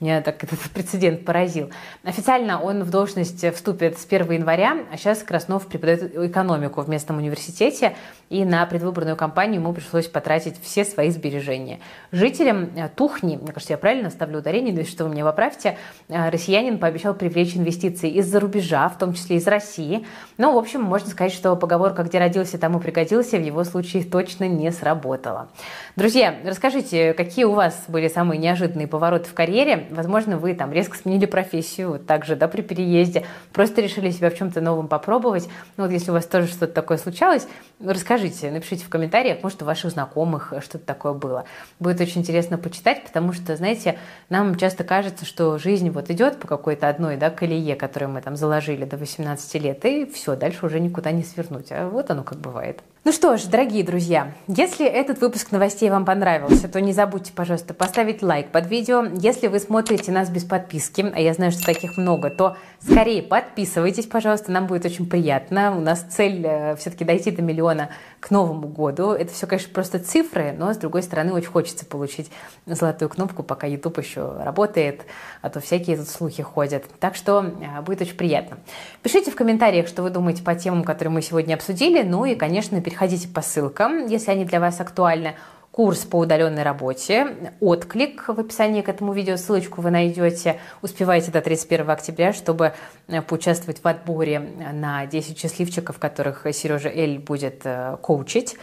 Меня 0.00 0.20
так 0.22 0.42
этот 0.42 0.58
прецедент 0.72 1.24
поразил. 1.24 1.70
Официально 2.02 2.60
он 2.60 2.82
в 2.82 2.90
должность 2.90 3.44
вступит 3.54 3.98
с 3.98 4.06
1 4.06 4.30
января, 4.32 4.78
а 4.92 4.96
сейчас 4.96 5.22
Краснов 5.22 5.66
преподает 5.66 6.14
экономику 6.16 6.82
в 6.82 6.88
местном 6.88 7.18
университете, 7.18 7.94
и 8.28 8.44
на 8.44 8.66
предвыборную 8.66 9.16
кампанию 9.16 9.60
ему 9.60 9.72
пришлось 9.72 10.06
потратить 10.06 10.60
все 10.60 10.84
свои 10.84 11.10
сбережения. 11.10 11.80
Жителям 12.10 12.70
э, 12.76 12.88
Тухни, 12.88 13.36
мне 13.36 13.52
кажется, 13.52 13.74
я 13.74 13.78
правильно 13.78 14.10
ставлю 14.10 14.38
ударение, 14.38 14.74
если 14.74 14.90
что, 14.90 15.04
вы 15.04 15.10
меня 15.10 15.24
поправьте, 15.24 15.78
э, 16.08 16.28
россиянин 16.30 16.78
пообещал 16.78 17.14
привлечь 17.14 17.56
инвестиции 17.56 18.10
из-за 18.10 18.40
рубежа, 18.40 18.88
в 18.88 18.98
том 18.98 19.14
числе 19.14 19.36
из 19.36 19.46
России. 19.46 20.06
Ну, 20.38 20.52
в 20.54 20.58
общем, 20.58 20.82
можно 20.82 21.08
сказать, 21.08 21.32
что 21.32 21.54
поговорка 21.56 22.02
«где 22.02 22.18
родился, 22.18 22.58
тому 22.58 22.80
пригодился» 22.80 23.38
в 23.38 23.42
его 23.42 23.62
случае 23.64 24.04
точно 24.04 24.48
не 24.48 24.70
сработала. 24.72 25.48
Друзья, 25.96 26.34
расскажите, 26.44 27.12
какие 27.14 27.44
у 27.44 27.52
вас 27.52 27.84
были 27.88 28.08
самые 28.08 28.38
неожиданные 28.38 28.88
повороты 28.88 29.28
в 29.28 29.34
карьере, 29.34 29.83
Возможно, 29.90 30.38
вы 30.38 30.54
там 30.54 30.72
резко 30.72 30.96
сменили 30.96 31.26
профессию, 31.26 31.90
вот 31.90 32.06
так 32.06 32.24
же, 32.24 32.36
да, 32.36 32.48
при 32.48 32.62
переезде, 32.62 33.24
просто 33.52 33.80
решили 33.80 34.10
себя 34.10 34.30
в 34.30 34.36
чем-то 34.36 34.60
новом 34.60 34.88
попробовать. 34.88 35.48
Ну 35.76 35.84
вот 35.84 35.92
если 35.92 36.10
у 36.10 36.14
вас 36.14 36.26
тоже 36.26 36.46
что-то 36.48 36.72
такое 36.72 36.98
случалось, 36.98 37.46
расскажите, 37.84 38.50
напишите 38.50 38.84
в 38.84 38.88
комментариях, 38.88 39.42
может, 39.42 39.62
у 39.62 39.64
ваших 39.64 39.90
знакомых 39.90 40.52
что-то 40.60 40.84
такое 40.84 41.12
было. 41.12 41.44
Будет 41.80 42.00
очень 42.00 42.20
интересно 42.20 42.58
почитать, 42.58 43.04
потому 43.04 43.32
что, 43.32 43.56
знаете, 43.56 43.98
нам 44.28 44.56
часто 44.56 44.84
кажется, 44.84 45.24
что 45.24 45.58
жизнь 45.58 45.90
вот 45.90 46.10
идет 46.10 46.38
по 46.38 46.46
какой-то 46.46 46.88
одной, 46.88 47.16
да, 47.16 47.30
колее, 47.30 47.76
которую 47.76 48.10
мы 48.10 48.20
там 48.20 48.36
заложили 48.36 48.84
до 48.84 48.96
18 48.96 49.54
лет, 49.62 49.84
и 49.84 50.06
все, 50.06 50.36
дальше 50.36 50.66
уже 50.66 50.80
никуда 50.80 51.10
не 51.10 51.22
свернуть. 51.22 51.70
А 51.70 51.88
вот 51.88 52.10
оно 52.10 52.22
как 52.22 52.38
бывает. 52.38 52.82
Ну 53.06 53.12
что 53.12 53.36
ж, 53.36 53.42
дорогие 53.42 53.84
друзья, 53.84 54.32
если 54.48 54.86
этот 54.86 55.20
выпуск 55.20 55.52
новостей 55.52 55.90
вам 55.90 56.06
понравился, 56.06 56.68
то 56.68 56.80
не 56.80 56.94
забудьте, 56.94 57.34
пожалуйста, 57.34 57.74
поставить 57.74 58.22
лайк 58.22 58.48
под 58.48 58.66
видео. 58.70 59.04
Если 59.20 59.48
вы 59.48 59.58
смотрите 59.58 60.10
нас 60.10 60.30
без 60.30 60.44
подписки, 60.44 61.12
а 61.14 61.20
я 61.20 61.34
знаю, 61.34 61.52
что 61.52 61.66
таких 61.66 61.98
много, 61.98 62.30
то 62.30 62.56
скорее 62.80 63.22
подписывайтесь, 63.22 64.06
пожалуйста, 64.06 64.52
нам 64.52 64.66
будет 64.66 64.86
очень 64.86 65.06
приятно. 65.06 65.76
У 65.76 65.80
нас 65.80 66.00
цель 66.00 66.46
э, 66.46 66.76
все-таки 66.76 67.04
дойти 67.04 67.30
до 67.30 67.42
миллиона 67.42 67.90
к 68.24 68.30
Новому 68.30 68.68
году. 68.68 69.10
Это 69.10 69.34
все, 69.34 69.46
конечно, 69.46 69.70
просто 69.74 69.98
цифры, 69.98 70.54
но, 70.56 70.72
с 70.72 70.78
другой 70.78 71.02
стороны, 71.02 71.34
очень 71.34 71.50
хочется 71.50 71.84
получить 71.84 72.30
золотую 72.64 73.10
кнопку, 73.10 73.42
пока 73.42 73.66
YouTube 73.66 73.98
еще 73.98 74.36
работает, 74.40 75.02
а 75.42 75.50
то 75.50 75.60
всякие 75.60 75.98
тут 75.98 76.08
слухи 76.08 76.42
ходят. 76.42 76.84
Так 77.00 77.16
что 77.16 77.44
э, 77.44 77.82
будет 77.82 78.00
очень 78.00 78.16
приятно. 78.16 78.56
Пишите 79.02 79.30
в 79.30 79.36
комментариях, 79.36 79.88
что 79.88 80.02
вы 80.02 80.08
думаете 80.08 80.42
по 80.42 80.54
темам, 80.54 80.84
которые 80.84 81.12
мы 81.12 81.20
сегодня 81.20 81.52
обсудили, 81.52 82.02
ну 82.02 82.24
и, 82.24 82.34
конечно, 82.34 82.80
переходите 82.80 83.28
по 83.28 83.42
ссылкам, 83.42 84.06
если 84.06 84.30
они 84.30 84.46
для 84.46 84.58
вас 84.58 84.80
актуальны 84.80 85.34
курс 85.74 86.04
по 86.04 86.20
удаленной 86.20 86.62
работе, 86.62 87.50
отклик 87.58 88.28
в 88.28 88.38
описании 88.38 88.80
к 88.80 88.88
этому 88.88 89.12
видео, 89.12 89.36
ссылочку 89.36 89.80
вы 89.80 89.90
найдете, 89.90 90.60
успевайте 90.82 91.32
до 91.32 91.40
31 91.40 91.90
октября, 91.90 92.32
чтобы 92.32 92.74
э, 93.08 93.20
поучаствовать 93.22 93.82
в 93.82 93.88
отборе 93.88 94.38
на 94.38 95.04
10 95.06 95.36
счастливчиков, 95.36 95.98
которых 95.98 96.46
Сережа 96.52 96.90
Эль 96.90 97.18
будет 97.18 97.62
э, 97.64 97.96
коучить. 98.00 98.56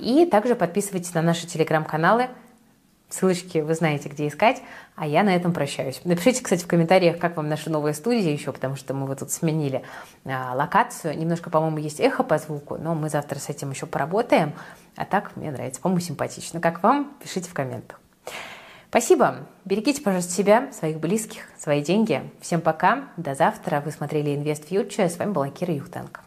И 0.00 0.28
также 0.28 0.56
подписывайтесь 0.56 1.14
на 1.14 1.22
наши 1.22 1.46
телеграм-каналы, 1.46 2.26
Ссылочки 3.14 3.58
вы 3.58 3.74
знаете, 3.74 4.08
где 4.08 4.26
искать, 4.26 4.60
а 4.96 5.06
я 5.06 5.22
на 5.22 5.36
этом 5.36 5.52
прощаюсь. 5.52 6.00
Напишите, 6.02 6.42
кстати, 6.42 6.64
в 6.64 6.66
комментариях, 6.66 7.18
как 7.18 7.36
вам 7.36 7.48
наша 7.48 7.70
новая 7.70 7.92
студия 7.92 8.32
еще, 8.32 8.50
потому 8.50 8.74
что 8.74 8.92
мы 8.92 9.06
вот 9.06 9.20
тут 9.20 9.30
сменили 9.30 9.84
а, 10.24 10.52
локацию. 10.56 11.16
Немножко, 11.16 11.48
по-моему, 11.48 11.78
есть 11.78 12.00
эхо 12.00 12.24
по 12.24 12.38
звуку, 12.38 12.76
но 12.76 12.96
мы 12.96 13.10
завтра 13.10 13.38
с 13.38 13.48
этим 13.48 13.70
еще 13.70 13.86
поработаем. 13.86 14.52
А 14.96 15.04
так 15.04 15.36
мне 15.36 15.50
нравится, 15.50 15.80
по-моему, 15.80 16.00
симпатично. 16.00 16.60
Как 16.60 16.82
вам? 16.82 17.14
Пишите 17.22 17.48
в 17.48 17.54
комментах. 17.54 18.00
Спасибо. 18.88 19.48
Берегите, 19.64 20.02
пожалуйста, 20.02 20.32
себя, 20.32 20.72
своих 20.72 21.00
близких, 21.00 21.48
свои 21.58 21.82
деньги. 21.82 22.30
Всем 22.40 22.60
пока. 22.60 23.08
До 23.16 23.34
завтра. 23.34 23.80
Вы 23.80 23.90
смотрели 23.90 24.32
Invest 24.32 24.68
Future. 24.68 25.08
С 25.08 25.18
вами 25.18 25.32
была 25.32 25.48
Кира 25.50 25.74
Юхтенко. 25.74 26.23